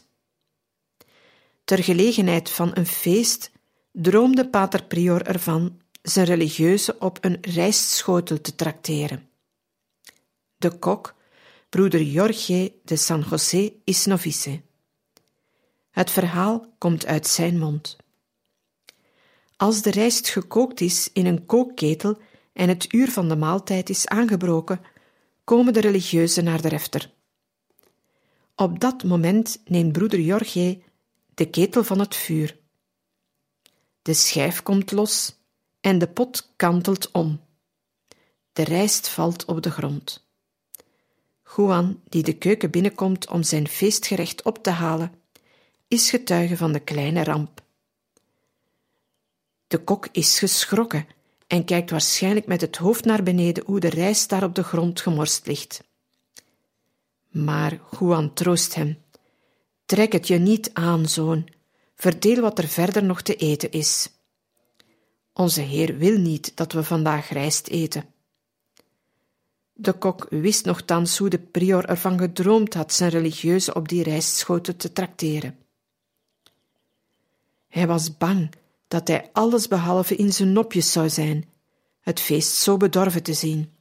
Ter 1.63 1.83
gelegenheid 1.83 2.49
van 2.49 2.71
een 2.73 2.85
feest 2.85 3.51
droomde 3.99 4.49
Pater 4.49 4.83
Prior 4.83 5.21
ervan 5.21 5.79
zijn 6.01 6.25
religieuze 6.25 6.95
op 6.99 7.17
een 7.21 7.37
rijstschotel 7.41 8.41
te 8.41 8.55
trakteren. 8.55 9.29
De 10.57 10.77
kok, 10.77 11.15
broeder 11.69 12.01
Jorge 12.01 12.73
de 12.83 12.95
San 12.95 13.25
José, 13.29 13.73
is 13.83 14.05
novice. 14.05 14.61
Het 15.91 16.11
verhaal 16.11 16.65
komt 16.77 17.05
uit 17.05 17.27
zijn 17.27 17.59
mond. 17.59 17.95
Als 19.55 19.81
de 19.81 19.91
rijst 19.91 20.29
gekookt 20.29 20.81
is 20.81 21.09
in 21.13 21.25
een 21.25 21.45
kookketel 21.45 22.17
en 22.53 22.69
het 22.69 22.93
uur 22.93 23.11
van 23.11 23.29
de 23.29 23.35
maaltijd 23.35 23.89
is 23.89 24.07
aangebroken, 24.07 24.81
komen 25.43 25.73
de 25.73 25.81
religieuzen 25.81 26.43
naar 26.43 26.61
de 26.61 26.67
refter. 26.67 27.13
Op 28.55 28.79
dat 28.79 29.03
moment 29.03 29.61
neemt 29.65 29.91
broeder 29.91 30.19
Jorge 30.19 30.81
de 31.33 31.49
ketel 31.49 31.83
van 31.83 31.99
het 31.99 32.15
vuur. 32.15 32.65
De 34.07 34.13
schijf 34.13 34.63
komt 34.63 34.91
los 34.91 35.35
en 35.79 35.97
de 35.97 36.07
pot 36.07 36.53
kantelt 36.55 37.11
om. 37.11 37.41
De 38.53 38.63
rijst 38.63 39.07
valt 39.07 39.45
op 39.45 39.61
de 39.61 39.71
grond. 39.71 40.27
Juan, 41.55 42.01
die 42.09 42.23
de 42.23 42.33
keuken 42.33 42.71
binnenkomt 42.71 43.29
om 43.29 43.43
zijn 43.43 43.67
feestgerecht 43.67 44.41
op 44.41 44.63
te 44.63 44.69
halen, 44.69 45.11
is 45.87 46.09
getuige 46.09 46.57
van 46.57 46.71
de 46.71 46.79
kleine 46.79 47.23
ramp. 47.23 47.61
De 49.67 49.83
kok 49.83 50.07
is 50.11 50.39
geschrokken 50.39 51.07
en 51.47 51.65
kijkt 51.65 51.89
waarschijnlijk 51.89 52.45
met 52.45 52.61
het 52.61 52.77
hoofd 52.77 53.05
naar 53.05 53.23
beneden 53.23 53.63
hoe 53.65 53.79
de 53.79 53.89
rijst 53.89 54.29
daar 54.29 54.43
op 54.43 54.55
de 54.55 54.63
grond 54.63 55.01
gemorst 55.01 55.47
ligt. 55.47 55.83
Maar 57.29 57.79
Juan 57.99 58.33
troost 58.33 58.75
hem. 58.75 58.97
Trek 59.85 60.11
het 60.11 60.27
je 60.27 60.37
niet 60.37 60.69
aan, 60.73 61.05
zoon. 61.05 61.55
Verdeel 61.97 62.41
wat 62.41 62.59
er 62.59 62.67
verder 62.67 63.03
nog 63.03 63.21
te 63.21 63.35
eten 63.35 63.71
is. 63.71 64.09
Onze 65.33 65.61
Heer 65.61 65.97
wil 65.97 66.17
niet 66.17 66.51
dat 66.55 66.71
we 66.71 66.83
vandaag 66.83 67.29
rijst 67.29 67.67
eten. 67.67 68.05
De 69.73 69.93
kok 69.93 70.27
wist 70.29 70.65
nogthans 70.65 71.17
hoe 71.17 71.29
de 71.29 71.39
prior 71.39 71.85
ervan 71.85 72.19
gedroomd 72.19 72.73
had 72.73 72.93
zijn 72.93 73.09
religieuze 73.09 73.73
op 73.73 73.87
die 73.87 74.03
rijstschoten 74.03 74.77
te 74.77 74.93
trakteren. 74.93 75.57
Hij 77.67 77.87
was 77.87 78.17
bang 78.17 78.51
dat 78.87 79.07
hij 79.07 79.29
alles 79.33 79.67
behalve 79.67 80.15
in 80.15 80.33
zijn 80.33 80.53
nopjes 80.53 80.91
zou 80.91 81.09
zijn, 81.09 81.49
het 82.01 82.19
feest 82.19 82.53
zo 82.53 82.77
bedorven 82.77 83.23
te 83.23 83.33
zien. 83.33 83.73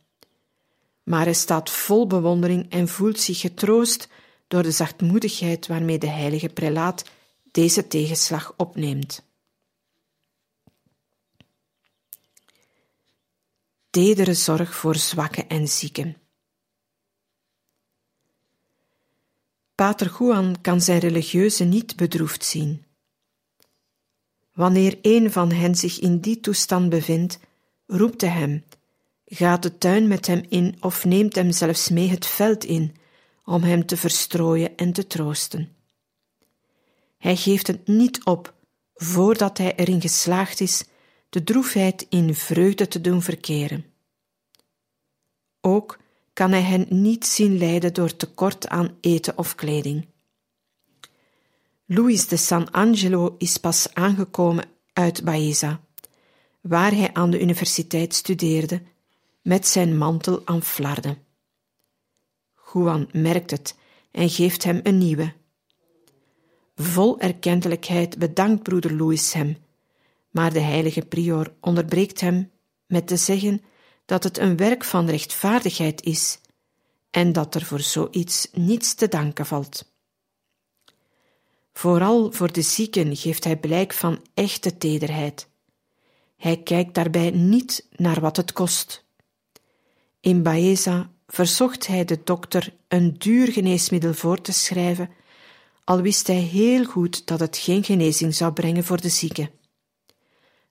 Maar 1.03 1.25
hij 1.25 1.35
staat 1.35 1.71
vol 1.71 2.07
bewondering 2.07 2.71
en 2.71 2.89
voelt 2.89 3.21
zich 3.21 3.41
getroost 3.41 4.09
door 4.49 4.63
de 4.63 4.71
zachtmoedigheid 4.71 5.67
waarmee 5.67 5.99
de 5.99 6.09
heilige 6.09 6.49
prelaat 6.49 7.05
deze 7.57 7.87
tegenslag 7.87 8.55
opneemt. 8.57 9.25
tedere 13.91 14.35
zorg 14.35 14.75
voor 14.75 14.97
zwakken 14.97 15.49
en 15.49 15.69
zieken. 15.69 16.17
Pater 19.75 20.17
Juan 20.19 20.61
kan 20.61 20.81
zijn 20.81 20.99
religieuze 20.99 21.65
niet 21.65 21.97
bedroefd 21.97 22.45
zien. 22.45 22.85
Wanneer 24.53 24.99
een 25.03 25.33
van 25.33 25.53
hen 25.53 25.75
zich 25.75 25.99
in 25.99 26.21
die 26.21 26.41
toestand 26.41 26.89
bevindt, 26.89 27.39
roept 27.87 28.21
hij 28.21 28.31
hem, 28.31 28.65
gaat 29.25 29.63
de 29.63 29.79
tuin 29.79 30.09
met 30.09 30.27
hem 30.27 30.45
in 30.49 30.77
of 30.81 31.05
neemt 31.05 31.35
hem 31.35 31.53
zelfs 31.53 31.89
mee 31.89 32.09
het 32.09 32.27
veld 32.27 32.65
in, 32.65 32.97
om 33.45 33.63
hem 33.63 33.87
te 33.87 33.97
verstrooien 33.97 34.77
en 34.77 34.93
te 34.93 35.07
troosten. 35.07 35.76
Hij 37.27 37.37
geeft 37.37 37.67
het 37.67 37.87
niet 37.87 38.25
op, 38.25 38.55
voordat 38.95 39.59
hij 39.59 39.77
erin 39.77 40.01
geslaagd 40.01 40.61
is 40.61 40.85
de 41.29 41.45
droefheid 41.45 42.07
in 42.09 42.35
vreugde 42.35 42.89
te 42.89 43.01
doen 43.01 43.23
verkeren. 43.23 43.85
Ook 45.61 45.99
kan 46.33 46.51
hij 46.51 46.63
hen 46.63 46.87
niet 46.89 47.27
zien 47.27 47.59
lijden 47.59 47.95
door 47.95 48.17
tekort 48.17 48.69
aan 48.69 48.97
eten 49.01 49.39
of 49.39 49.55
kleding. 49.55 50.07
Luis 51.87 52.29
de 52.29 52.37
San 52.37 52.71
Angelo 52.71 53.35
is 53.39 53.57
pas 53.57 53.95
aangekomen 53.95 54.69
uit 54.93 55.25
Baeza, 55.25 55.81
waar 56.61 56.93
hij 56.93 57.15
aan 57.15 57.31
de 57.31 57.41
universiteit 57.41 58.15
studeerde, 58.15 58.83
met 59.43 59.67
zijn 59.67 59.99
mantel 59.99 60.43
aan 60.45 60.63
flarden. 60.63 61.19
Juan 62.73 63.09
merkt 63.13 63.51
het 63.51 63.77
en 64.11 64.31
geeft 64.31 64.65
hem 64.65 64.81
een 64.83 64.99
nieuwe. 64.99 65.33
Vol 66.77 67.21
erkentelijkheid 67.21 68.19
bedankt 68.19 68.63
broeder 68.63 68.95
Louis 68.97 69.33
hem, 69.33 69.57
maar 70.31 70.53
de 70.53 70.61
heilige 70.61 71.03
prior 71.03 71.55
onderbreekt 71.61 72.21
hem 72.21 72.51
met 72.87 73.07
te 73.07 73.17
zeggen 73.17 73.63
dat 74.05 74.25
het 74.25 74.39
een 74.39 74.57
werk 74.57 74.85
van 74.85 75.07
rechtvaardigheid 75.07 76.03
is 76.03 76.41
en 77.11 77.33
dat 77.33 77.55
er 77.55 77.65
voor 77.65 77.81
zoiets 77.81 78.49
niets 78.53 78.95
te 78.95 79.09
danken 79.09 79.47
valt. 79.47 79.95
Vooral 81.73 82.33
voor 82.33 82.53
de 82.53 82.63
zieken 82.63 83.17
geeft 83.17 83.45
hij 83.45 83.57
blijk 83.57 83.93
van 83.93 84.21
echte 84.35 84.79
tederheid. 84.79 85.49
Hij 86.37 86.63
kijkt 86.63 86.95
daarbij 86.95 87.31
niet 87.31 87.89
naar 87.91 88.21
wat 88.21 88.37
het 88.37 88.53
kost. 88.53 89.05
In 90.21 90.43
Baeza 90.43 91.11
verzocht 91.27 91.87
hij 91.87 92.05
de 92.05 92.21
dokter 92.25 92.75
een 92.89 93.15
duur 93.19 93.53
geneesmiddel 93.53 94.15
voor 94.15 94.41
te 94.41 94.53
schrijven, 94.53 95.11
al 95.87 96.01
wist 96.01 96.27
hij 96.27 96.41
heel 96.41 96.85
goed 96.85 97.27
dat 97.27 97.41
het 97.41 97.57
geen 97.57 97.85
genezing 97.85 98.35
zou 98.35 98.53
brengen 98.53 98.85
voor 98.85 99.01
de 99.01 99.09
zieke. 99.09 99.51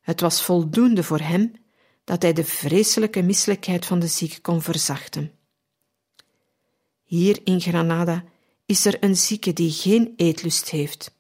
Het 0.02 0.22
was 0.22 0.44
voldoende 0.44 1.04
voor 1.04 1.20
hem 1.20 1.52
dat 2.04 2.22
hij 2.22 2.34
de 2.34 2.44
vreselijke 2.44 3.22
misselijkheid 3.22 3.86
van 3.86 4.00
de 4.00 4.08
zieke 4.08 4.42
kon 4.42 4.62
verzachten. 4.62 5.32
Hier 7.04 7.40
in 7.44 7.62
Granada 7.62 8.24
is 8.66 8.86
er 8.86 9.04
een 9.04 9.16
zieke 9.16 9.54
die 9.54 9.72
geen 9.72 10.14
eetlust 10.16 10.70
heeft. 10.70 11.18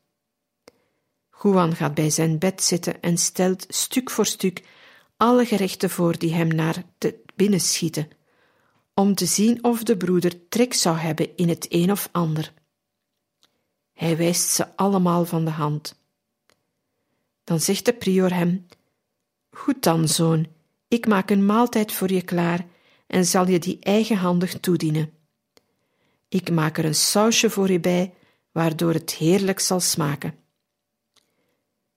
Juan 1.41 1.75
gaat 1.75 1.93
bij 1.93 2.09
zijn 2.09 2.39
bed 2.39 2.63
zitten 2.63 3.01
en 3.01 3.17
stelt 3.17 3.65
stuk 3.67 4.09
voor 4.09 4.25
stuk 4.25 4.63
alle 5.17 5.45
gerechten 5.45 5.89
voor 5.89 6.17
die 6.17 6.33
hem 6.33 6.47
naar 6.47 6.83
te 6.97 7.23
binnen 7.35 7.61
schieten, 7.61 8.07
om 8.93 9.15
te 9.15 9.25
zien 9.25 9.63
of 9.63 9.83
de 9.83 9.97
broeder 9.97 10.47
trek 10.47 10.73
zou 10.73 10.97
hebben 10.97 11.35
in 11.35 11.49
het 11.49 11.65
een 11.69 11.91
of 11.91 12.09
ander. 12.11 12.53
Hij 13.95 14.17
wijst 14.17 14.49
ze 14.49 14.75
allemaal 14.75 15.25
van 15.25 15.45
de 15.45 15.51
hand. 15.51 15.99
Dan 17.43 17.59
zegt 17.59 17.85
de 17.85 17.93
prior 17.93 18.33
hem: 18.33 18.67
Goed 19.49 19.83
dan, 19.83 20.07
zoon, 20.07 20.47
ik 20.87 21.07
maak 21.07 21.29
een 21.29 21.45
maaltijd 21.45 21.91
voor 21.91 22.11
je 22.11 22.21
klaar 22.21 22.65
en 23.07 23.25
zal 23.25 23.47
je 23.47 23.59
die 23.59 23.79
eigenhandig 23.79 24.59
toedienen. 24.59 25.13
Ik 26.27 26.51
maak 26.51 26.77
er 26.77 26.85
een 26.85 26.95
sausje 26.95 27.49
voor 27.49 27.71
je 27.71 27.79
bij, 27.79 28.13
waardoor 28.51 28.93
het 28.93 29.13
heerlijk 29.13 29.59
zal 29.59 29.79
smaken. 29.79 30.35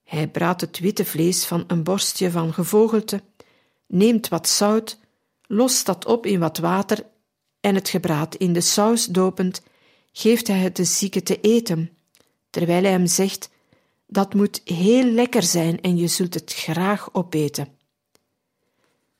Hij 0.04 0.28
braadt 0.28 0.60
het 0.60 0.78
witte 0.78 1.04
vlees 1.04 1.46
van 1.46 1.64
een 1.66 1.82
borstje 1.82 2.30
van 2.30 2.52
gevogelte, 2.52 3.22
neemt 3.86 4.28
wat 4.28 4.48
zout, 4.48 4.98
lost 5.46 5.86
dat 5.86 6.06
op 6.06 6.26
in 6.26 6.40
wat 6.40 6.58
water 6.58 7.06
en 7.60 7.74
het 7.74 7.88
gebraad 7.88 8.34
in 8.34 8.52
de 8.52 8.60
saus 8.60 9.06
dopend, 9.06 9.62
geeft 10.18 10.46
hij 10.46 10.58
het 10.58 10.76
de 10.76 10.84
zieke 10.84 11.22
te 11.22 11.40
eten, 11.40 11.90
terwijl 12.50 12.82
hij 12.82 12.90
hem 12.90 13.06
zegt: 13.06 13.50
Dat 14.06 14.34
moet 14.34 14.60
heel 14.64 15.04
lekker 15.04 15.42
zijn 15.42 15.80
en 15.80 15.96
je 15.96 16.06
zult 16.06 16.34
het 16.34 16.54
graag 16.54 17.14
opeten. 17.14 17.68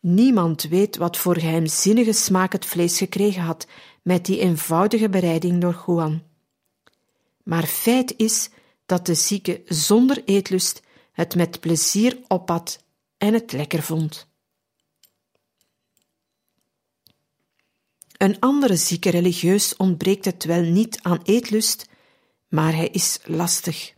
Niemand 0.01 0.63
weet 0.63 0.97
wat 0.97 1.17
voor 1.17 1.39
geheimzinnige 1.39 2.13
smaak 2.13 2.53
het 2.53 2.67
vlees 2.67 2.99
gekregen 2.99 3.43
had 3.43 3.67
met 4.03 4.25
die 4.25 4.41
eenvoudige 4.41 5.09
bereiding 5.09 5.61
door 5.61 5.85
Juan. 5.87 6.23
Maar 7.43 7.67
feit 7.67 8.15
is 8.17 8.51
dat 8.87 9.07
de 9.07 9.15
zieke 9.15 9.63
zonder 9.67 10.23
eetlust 10.25 10.83
het 11.13 11.35
met 11.35 11.61
plezier 11.61 12.19
opat 12.29 12.85
en 13.19 13.35
het 13.35 13.53
lekker 13.53 13.83
vond. 13.83 14.28
Een 18.19 18.41
andere 18.41 18.77
zieke 18.77 19.11
religieus 19.11 19.77
ontbreekt 19.77 20.25
het 20.25 20.45
wel 20.45 20.63
niet 20.63 20.99
aan 21.03 21.21
eetlust, 21.23 21.87
maar 22.49 22.75
hij 22.75 22.89
is 22.89 23.19
lastig. 23.25 23.95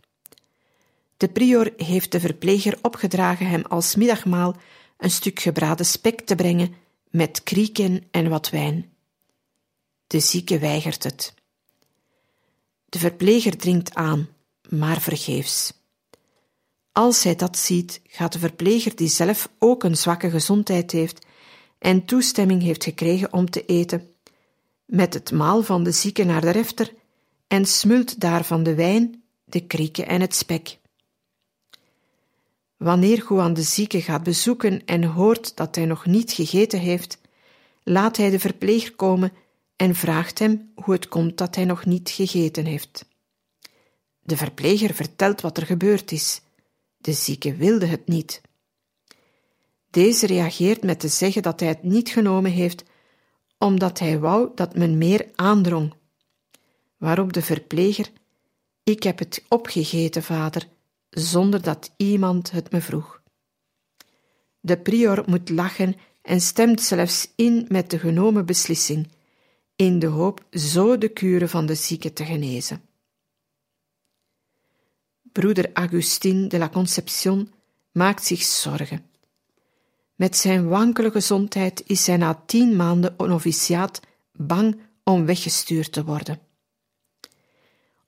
De 1.17 1.29
prior 1.29 1.73
heeft 1.77 2.11
de 2.11 2.19
verpleger 2.19 2.77
opgedragen 2.81 3.47
hem 3.47 3.61
als 3.61 3.95
middagmaal 3.95 4.55
een 4.97 5.11
stuk 5.11 5.39
gebraden 5.39 5.85
spek 5.85 6.21
te 6.21 6.35
brengen 6.35 6.73
met 7.09 7.43
krieken 7.43 8.07
en 8.11 8.29
wat 8.29 8.49
wijn. 8.49 8.93
De 10.07 10.19
zieke 10.19 10.59
weigert 10.59 11.03
het. 11.03 11.33
De 12.85 12.99
verpleger 12.99 13.57
dringt 13.57 13.95
aan, 13.95 14.29
maar 14.69 15.01
vergeefs. 15.01 15.73
Als 16.91 17.23
hij 17.23 17.35
dat 17.35 17.57
ziet, 17.57 18.01
gaat 18.07 18.33
de 18.33 18.39
verpleger, 18.39 18.95
die 18.95 19.07
zelf 19.07 19.49
ook 19.59 19.83
een 19.83 19.97
zwakke 19.97 20.29
gezondheid 20.29 20.91
heeft 20.91 21.25
en 21.79 22.05
toestemming 22.05 22.61
heeft 22.61 22.83
gekregen 22.83 23.33
om 23.33 23.49
te 23.49 23.65
eten, 23.65 24.10
met 24.91 25.13
het 25.13 25.31
maal 25.31 25.61
van 25.61 25.83
de 25.83 25.91
zieke 25.91 26.23
naar 26.23 26.41
de 26.41 26.49
refter 26.49 26.93
en 27.47 27.65
smult 27.65 28.19
daarvan 28.19 28.63
de 28.63 28.75
wijn, 28.75 29.23
de 29.43 29.65
krieken 29.65 30.07
en 30.07 30.21
het 30.21 30.35
spek. 30.35 30.77
Wanneer 32.77 33.25
Juan 33.29 33.53
de 33.53 33.61
zieke 33.61 34.01
gaat 34.01 34.23
bezoeken 34.23 34.85
en 34.85 35.03
hoort 35.03 35.55
dat 35.55 35.75
hij 35.75 35.85
nog 35.85 36.05
niet 36.05 36.31
gegeten 36.31 36.79
heeft, 36.79 37.19
laat 37.83 38.17
hij 38.17 38.29
de 38.29 38.39
verpleger 38.39 38.95
komen 38.95 39.33
en 39.75 39.95
vraagt 39.95 40.39
hem 40.39 40.71
hoe 40.75 40.93
het 40.93 41.07
komt 41.07 41.37
dat 41.37 41.55
hij 41.55 41.65
nog 41.65 41.85
niet 41.85 42.09
gegeten 42.09 42.65
heeft. 42.65 43.05
De 44.21 44.37
verpleger 44.37 44.93
vertelt 44.93 45.41
wat 45.41 45.57
er 45.57 45.65
gebeurd 45.65 46.11
is. 46.11 46.41
De 46.97 47.13
zieke 47.13 47.55
wilde 47.55 47.85
het 47.85 48.07
niet. 48.07 48.41
Deze 49.89 50.25
reageert 50.25 50.83
met 50.83 50.99
te 50.99 51.07
zeggen 51.07 51.41
dat 51.41 51.59
hij 51.59 51.69
het 51.69 51.83
niet 51.83 52.09
genomen 52.09 52.51
heeft, 52.51 52.83
omdat 53.61 53.99
hij 53.99 54.19
wou 54.19 54.49
dat 54.55 54.75
men 54.75 54.97
meer 54.97 55.29
aandrong. 55.35 55.93
Waarop 56.97 57.33
de 57.33 57.41
verpleger: 57.41 58.11
Ik 58.83 59.03
heb 59.03 59.19
het 59.19 59.45
opgegeten, 59.47 60.23
vader, 60.23 60.67
zonder 61.09 61.61
dat 61.61 61.93
iemand 61.97 62.51
het 62.51 62.71
me 62.71 62.81
vroeg. 62.81 63.21
De 64.59 64.77
prior 64.77 65.23
moet 65.25 65.49
lachen 65.49 65.95
en 66.21 66.41
stemt 66.41 66.81
zelfs 66.81 67.31
in 67.35 67.65
met 67.69 67.89
de 67.89 67.99
genomen 67.99 68.45
beslissing, 68.45 69.07
in 69.75 69.99
de 69.99 70.07
hoop 70.07 70.45
zo 70.51 70.97
de 70.97 71.09
kuren 71.09 71.49
van 71.49 71.65
de 71.65 71.75
zieke 71.75 72.13
te 72.13 72.25
genezen. 72.25 72.81
Broeder 75.31 75.69
Augustin 75.73 76.47
de 76.47 76.57
la 76.57 76.69
Conception 76.69 77.53
maakt 77.91 78.25
zich 78.25 78.41
zorgen. 78.41 79.10
Met 80.21 80.37
zijn 80.37 80.67
wankele 80.67 81.11
gezondheid 81.11 81.83
is 81.85 82.07
hij 82.07 82.17
na 82.17 82.43
tien 82.45 82.75
maanden 82.75 83.13
noviciaat 83.17 83.99
bang 84.31 84.79
om 85.03 85.25
weggestuurd 85.25 85.91
te 85.91 86.03
worden. 86.03 86.39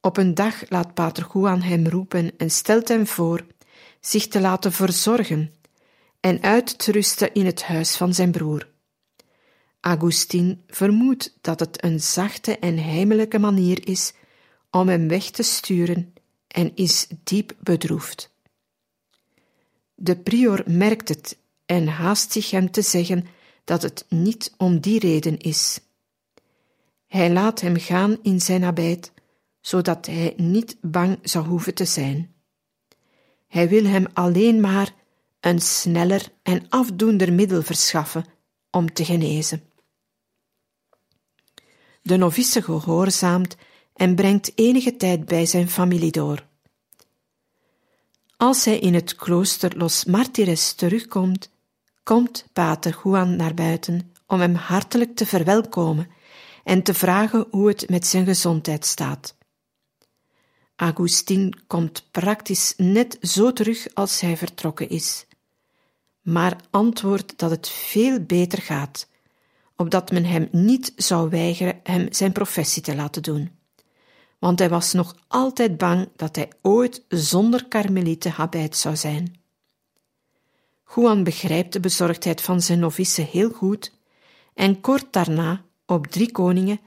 Op 0.01 0.18
een 0.18 0.34
dag 0.34 0.70
laat 0.70 0.93
Pater 0.93 1.28
Juan 1.34 1.61
hem 1.61 1.88
roepen 1.88 2.38
en 2.38 2.51
stelt 2.51 2.88
hem 2.88 3.07
voor 3.07 3.45
zich 3.99 4.28
te 4.28 4.41
laten 4.41 4.72
verzorgen 4.72 5.53
en 6.20 6.41
uit 6.41 6.78
te 6.78 6.91
rusten 6.91 7.34
in 7.34 7.45
het 7.45 7.64
huis 7.64 7.95
van 7.95 8.14
zijn 8.14 8.32
broer. 8.32 8.70
Augustin 9.80 10.64
vermoedt 10.68 11.38
dat 11.41 11.59
het 11.59 11.84
een 11.84 11.99
zachte 11.99 12.59
en 12.59 12.78
heimelijke 12.78 13.39
manier 13.39 13.88
is 13.88 14.14
om 14.72 14.88
hem 14.88 15.07
weg 15.07 15.30
te 15.30 15.43
sturen 15.43 16.14
en 16.47 16.76
is 16.76 17.07
diep 17.24 17.55
bedroefd. 17.59 18.36
De 19.95 20.18
prior 20.18 20.64
merkt 20.66 21.09
het 21.09 21.41
en 21.66 21.88
haast 21.88 22.32
zich 22.32 22.51
hem 22.51 22.72
te 22.72 22.82
zeggen 22.82 23.26
dat 23.64 23.82
het 23.82 24.05
niet 24.09 24.53
om 24.57 24.80
die 24.80 24.99
reden 24.99 25.38
is. 25.38 25.80
Hij 27.07 27.32
laat 27.32 27.61
hem 27.61 27.80
gaan 27.80 28.18
in 28.22 28.41
zijn 28.41 28.61
nabijt 28.61 29.11
zodat 29.64 30.05
hij 30.05 30.34
niet 30.38 30.78
bang 30.82 31.20
zou 31.22 31.45
hoeven 31.45 31.74
te 31.74 31.86
zijn. 31.86 32.34
Hij 33.47 33.70
wil 33.70 33.84
hem 33.84 34.05
alleen 34.14 34.59
maar 34.59 34.93
een 35.39 35.61
sneller 35.61 36.32
en 36.41 36.66
afdoender 36.70 37.34
middel 37.34 37.61
verschaffen 37.61 38.26
om 38.72 38.93
te 38.93 39.05
genezen. 39.05 39.64
De 42.01 42.18
novice 42.18 42.61
gehoorzaamt 42.61 43.55
en 43.93 44.16
brengt 44.16 44.51
enige 44.55 44.95
tijd 44.95 45.26
bij 45.26 45.45
zijn 45.45 45.70
familie 45.70 46.11
door. 46.11 46.45
Als 48.38 48.66
hij 48.66 48.80
in 48.80 48.93
het 48.93 49.16
klooster 49.16 49.78
Los 49.78 50.05
Martires 50.05 50.74
terugkomt, 50.74 51.49
komt 52.04 52.45
pater 52.54 52.99
Juan 53.04 53.36
naar 53.36 53.54
buiten 53.54 54.14
om 54.28 54.39
hem 54.39 54.56
hartelijk 54.56 55.16
te 55.16 55.26
verwelkomen 55.26 56.08
en 56.64 56.84
te 56.84 56.93
vragen 56.93 57.47
hoe 57.51 57.68
het 57.68 57.89
met 57.89 58.08
zijn 58.08 58.26
gezondheid 58.26 58.86
staat. 58.86 59.36
Augustin 60.76 61.54
komt 61.68 62.08
praktisch 62.12 62.74
net 62.78 63.18
zo 63.22 63.54
terug 63.54 63.88
als 63.93 64.20
hij 64.20 64.38
vertrokken 64.38 64.89
is, 64.89 65.26
maar 66.22 66.56
antwoordt 66.70 67.38
dat 67.38 67.49
het 67.49 67.70
veel 67.70 68.20
beter 68.20 68.62
gaat, 68.62 69.08
opdat 69.76 70.12
men 70.12 70.26
hem 70.26 70.47
niet 70.51 70.93
zou 70.95 71.30
weigeren 71.30 71.80
hem 71.84 72.08
zijn 72.14 72.32
professie 72.32 72.82
te 72.82 72.95
laten 72.95 73.24
doen. 73.24 73.51
Want 74.39 74.60
hij 74.60 74.70
was 74.70 74.93
nog 74.93 75.16
altijd 75.28 75.78
bang 75.78 76.10
dat 76.16 76.36
hij 76.36 76.51
ooit 76.62 77.06
zonder 77.08 77.68
karmelieten 77.68 78.32
habijt 78.32 78.78
zou 78.78 78.95
zijn. 78.95 79.42
Juan 80.95 81.23
begrijpt 81.23 81.73
de 81.73 81.79
bezorgdheid 81.79 82.41
van 82.41 82.61
zijn 82.61 82.79
novice 82.79 83.21
heel 83.21 83.49
goed 83.49 83.91
en 84.53 84.81
kort 84.81 85.13
daarna, 85.13 85.65
op 85.85 86.07
drie 86.07 86.31
koningen, 86.31 86.79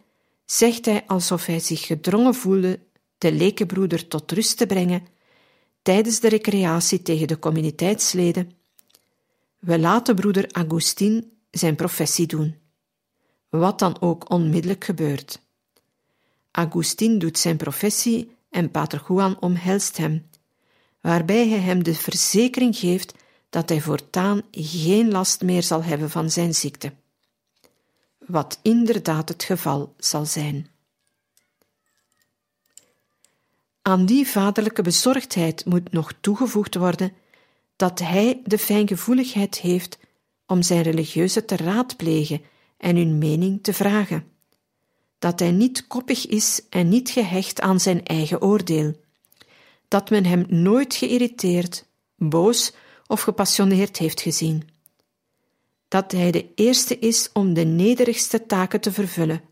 zegt 0.44 0.84
hij 0.84 1.04
alsof 1.07 1.46
hij 1.46 1.61
zich 1.61 1.86
gedrongen 1.86 2.34
voelde 2.34 2.80
de 3.18 3.32
lekenbroeder 3.32 4.09
tot 4.09 4.32
rust 4.32 4.57
te 4.57 4.66
brengen 4.66 5.07
tijdens 5.82 6.20
de 6.20 6.28
recreatie 6.28 7.02
tegen 7.02 7.26
de 7.26 7.38
communiteitsleden. 7.38 8.52
We 9.59 9.78
laten 9.78 10.14
broeder 10.14 10.52
Augustin 10.52 11.32
zijn 11.50 11.74
professie 11.74 12.26
doen, 12.26 12.57
wat 13.48 13.78
dan 13.78 14.00
ook 14.00 14.30
onmiddellijk 14.30 14.84
gebeurt. 14.84 15.40
Augustin 16.50 17.18
doet 17.18 17.38
zijn 17.38 17.57
professie 17.57 18.36
en 18.50 18.70
Pater 18.70 19.04
Juan 19.09 19.40
omhelst 19.40 19.96
hem, 19.96 20.30
waarbij 21.00 21.48
hij 21.48 21.59
hem 21.61 21.82
de 21.82 21.94
verzekering 21.94 22.76
geeft 22.76 23.24
dat 23.51 23.68
hij 23.68 23.80
voortaan 23.80 24.42
geen 24.51 25.11
last 25.11 25.42
meer 25.42 25.62
zal 25.62 25.82
hebben 25.82 26.11
van 26.11 26.30
zijn 26.30 26.55
ziekte. 26.55 26.92
Wat 28.18 28.59
inderdaad 28.62 29.28
het 29.28 29.42
geval 29.42 29.94
zal 29.99 30.24
zijn. 30.24 30.68
Aan 33.82 34.07
die 34.07 34.26
vaderlijke 34.26 34.82
bezorgdheid 34.82 35.64
moet 35.64 35.92
nog 35.92 36.12
toegevoegd 36.20 36.74
worden 36.74 37.12
dat 37.76 37.99
hij 37.99 38.40
de 38.44 38.59
fijngevoeligheid 38.59 39.59
heeft 39.59 39.99
om 40.47 40.62
zijn 40.62 40.82
religieuze 40.82 41.44
te 41.44 41.57
raadplegen 41.57 42.42
en 42.76 42.97
hun 42.97 43.18
mening 43.18 43.62
te 43.62 43.72
vragen. 43.72 44.24
Dat 45.18 45.38
hij 45.38 45.51
niet 45.51 45.86
koppig 45.86 46.26
is 46.26 46.62
en 46.70 46.88
niet 46.88 47.11
gehecht 47.11 47.61
aan 47.61 47.80
zijn 47.80 48.05
eigen 48.05 48.42
oordeel. 48.42 49.01
Dat 49.88 50.11
men 50.11 50.24
hem 50.24 50.44
nooit 50.49 50.94
geïrriteerd, 50.94 51.86
boos 52.16 52.72
of 53.07 53.20
gepassioneerd 53.20 53.96
heeft 53.96 54.20
gezien. 54.20 54.68
Dat 55.88 56.12
hij 56.12 56.30
de 56.30 56.52
eerste 56.54 56.98
is 56.98 57.30
om 57.32 57.54
de 57.54 57.64
nederigste 57.64 58.46
taken 58.46 58.80
te 58.80 58.92
vervullen, 58.92 59.42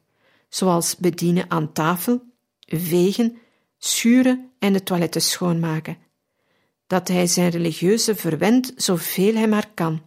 zoals 0.49 0.97
bedienen 0.97 1.51
aan 1.51 1.73
tafel, 1.73 2.23
vegen, 2.67 3.39
schuren 3.79 4.51
en 4.59 4.73
de 4.73 4.83
toiletten 4.83 5.23
schoonmaken. 5.23 5.97
Dat 6.87 7.09
hij 7.09 7.27
zijn 7.27 7.51
religieuze 7.51 8.15
verwendt 8.15 8.73
zoveel 8.77 9.35
hij 9.35 9.49
maar 9.49 9.71
kan, 9.75 10.03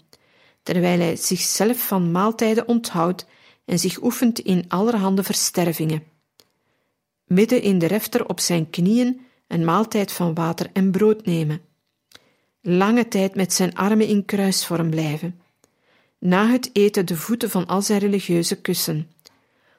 terwijl 0.63 0.99
hij 0.99 1.15
zichzelf 1.15 1.77
van 1.87 2.11
maaltijden 2.11 2.67
onthoudt 2.67 3.25
en 3.65 3.79
zich 3.79 4.01
oefent 4.01 4.39
in 4.39 4.65
allerhande 4.67 5.23
verstervingen. 5.23 6.03
Midden 7.25 7.61
in 7.61 7.79
de 7.79 7.85
refter 7.85 8.27
op 8.27 8.39
zijn 8.39 8.69
knieën 8.69 9.21
een 9.47 9.65
maaltijd 9.65 10.11
van 10.11 10.33
water 10.33 10.69
en 10.73 10.91
brood 10.91 11.25
nemen. 11.25 11.61
Lange 12.69 13.07
tijd 13.07 13.35
met 13.35 13.53
zijn 13.53 13.75
armen 13.75 14.07
in 14.07 14.25
kruisvorm 14.25 14.89
blijven. 14.89 15.39
Na 16.19 16.47
het 16.47 16.69
eten 16.73 17.05
de 17.05 17.15
voeten 17.15 17.49
van 17.49 17.65
al 17.65 17.81
zijn 17.81 17.99
religieuze 17.99 18.61
kussen. 18.61 19.11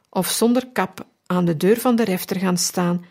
Of 0.09 0.29
zonder 0.29 0.67
kap 0.73 1.07
aan 1.27 1.45
de 1.45 1.57
deur 1.57 1.81
van 1.81 1.97
de 1.97 2.05
refter 2.05 2.39
gaan 2.39 2.59
staan, 2.59 3.05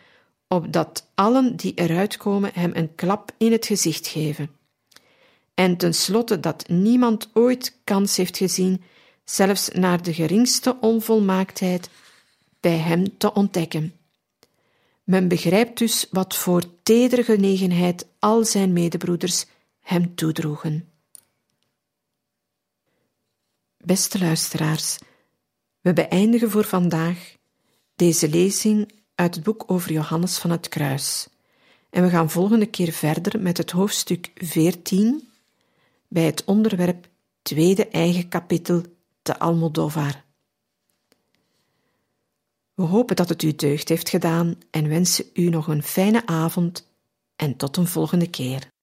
opdat 0.47 1.07
allen 1.15 1.55
die 1.55 1.73
eruit 1.75 2.17
komen 2.17 2.51
hem 2.53 2.71
een 2.73 2.95
klap 2.95 3.31
in 3.37 3.51
het 3.51 3.65
gezicht 3.65 4.07
geven. 4.07 4.49
En 5.53 5.77
tenslotte 5.77 6.39
dat 6.39 6.67
niemand 6.67 7.29
ooit 7.33 7.79
kans 7.83 8.17
heeft 8.17 8.37
gezien, 8.37 8.81
zelfs 9.23 9.69
naar 9.69 10.03
de 10.03 10.13
geringste 10.13 10.77
onvolmaaktheid, 10.81 11.89
bij 12.59 12.77
hem 12.77 13.17
te 13.17 13.33
ontdekken. 13.33 13.93
Men 15.03 15.27
begrijpt 15.27 15.77
dus 15.77 16.07
wat 16.11 16.35
voor 16.35 16.63
tedere 16.83 17.23
genegenheid 17.23 18.07
al 18.19 18.45
zijn 18.45 18.73
medebroeders 18.73 19.45
hem 19.87 20.15
toedroegen. 20.15 20.89
Beste 23.77 24.19
luisteraars, 24.19 24.97
we 25.81 25.93
beëindigen 25.93 26.51
voor 26.51 26.63
vandaag 26.63 27.35
deze 27.95 28.29
lezing 28.29 28.91
uit 29.15 29.35
het 29.35 29.43
boek 29.43 29.63
over 29.67 29.91
Johannes 29.91 30.37
van 30.37 30.51
het 30.51 30.69
Kruis. 30.69 31.27
En 31.89 32.03
we 32.03 32.09
gaan 32.09 32.29
volgende 32.29 32.65
keer 32.65 32.91
verder 32.91 33.41
met 33.41 33.57
het 33.57 33.71
hoofdstuk 33.71 34.31
14 34.35 35.29
bij 36.07 36.23
het 36.23 36.43
onderwerp 36.45 37.07
tweede 37.41 37.87
eigen 37.87 38.27
kapitel 38.27 38.83
te 39.21 39.39
Almodovar. 39.39 40.23
We 42.73 42.83
hopen 42.83 43.15
dat 43.15 43.29
het 43.29 43.43
u 43.43 43.55
deugd 43.55 43.89
heeft 43.89 44.09
gedaan 44.09 44.57
en 44.69 44.87
wensen 44.87 45.25
u 45.33 45.49
nog 45.49 45.67
een 45.67 45.83
fijne 45.83 46.25
avond 46.25 46.87
en 47.35 47.55
tot 47.55 47.77
een 47.77 47.87
volgende 47.87 48.29
keer. 48.29 48.75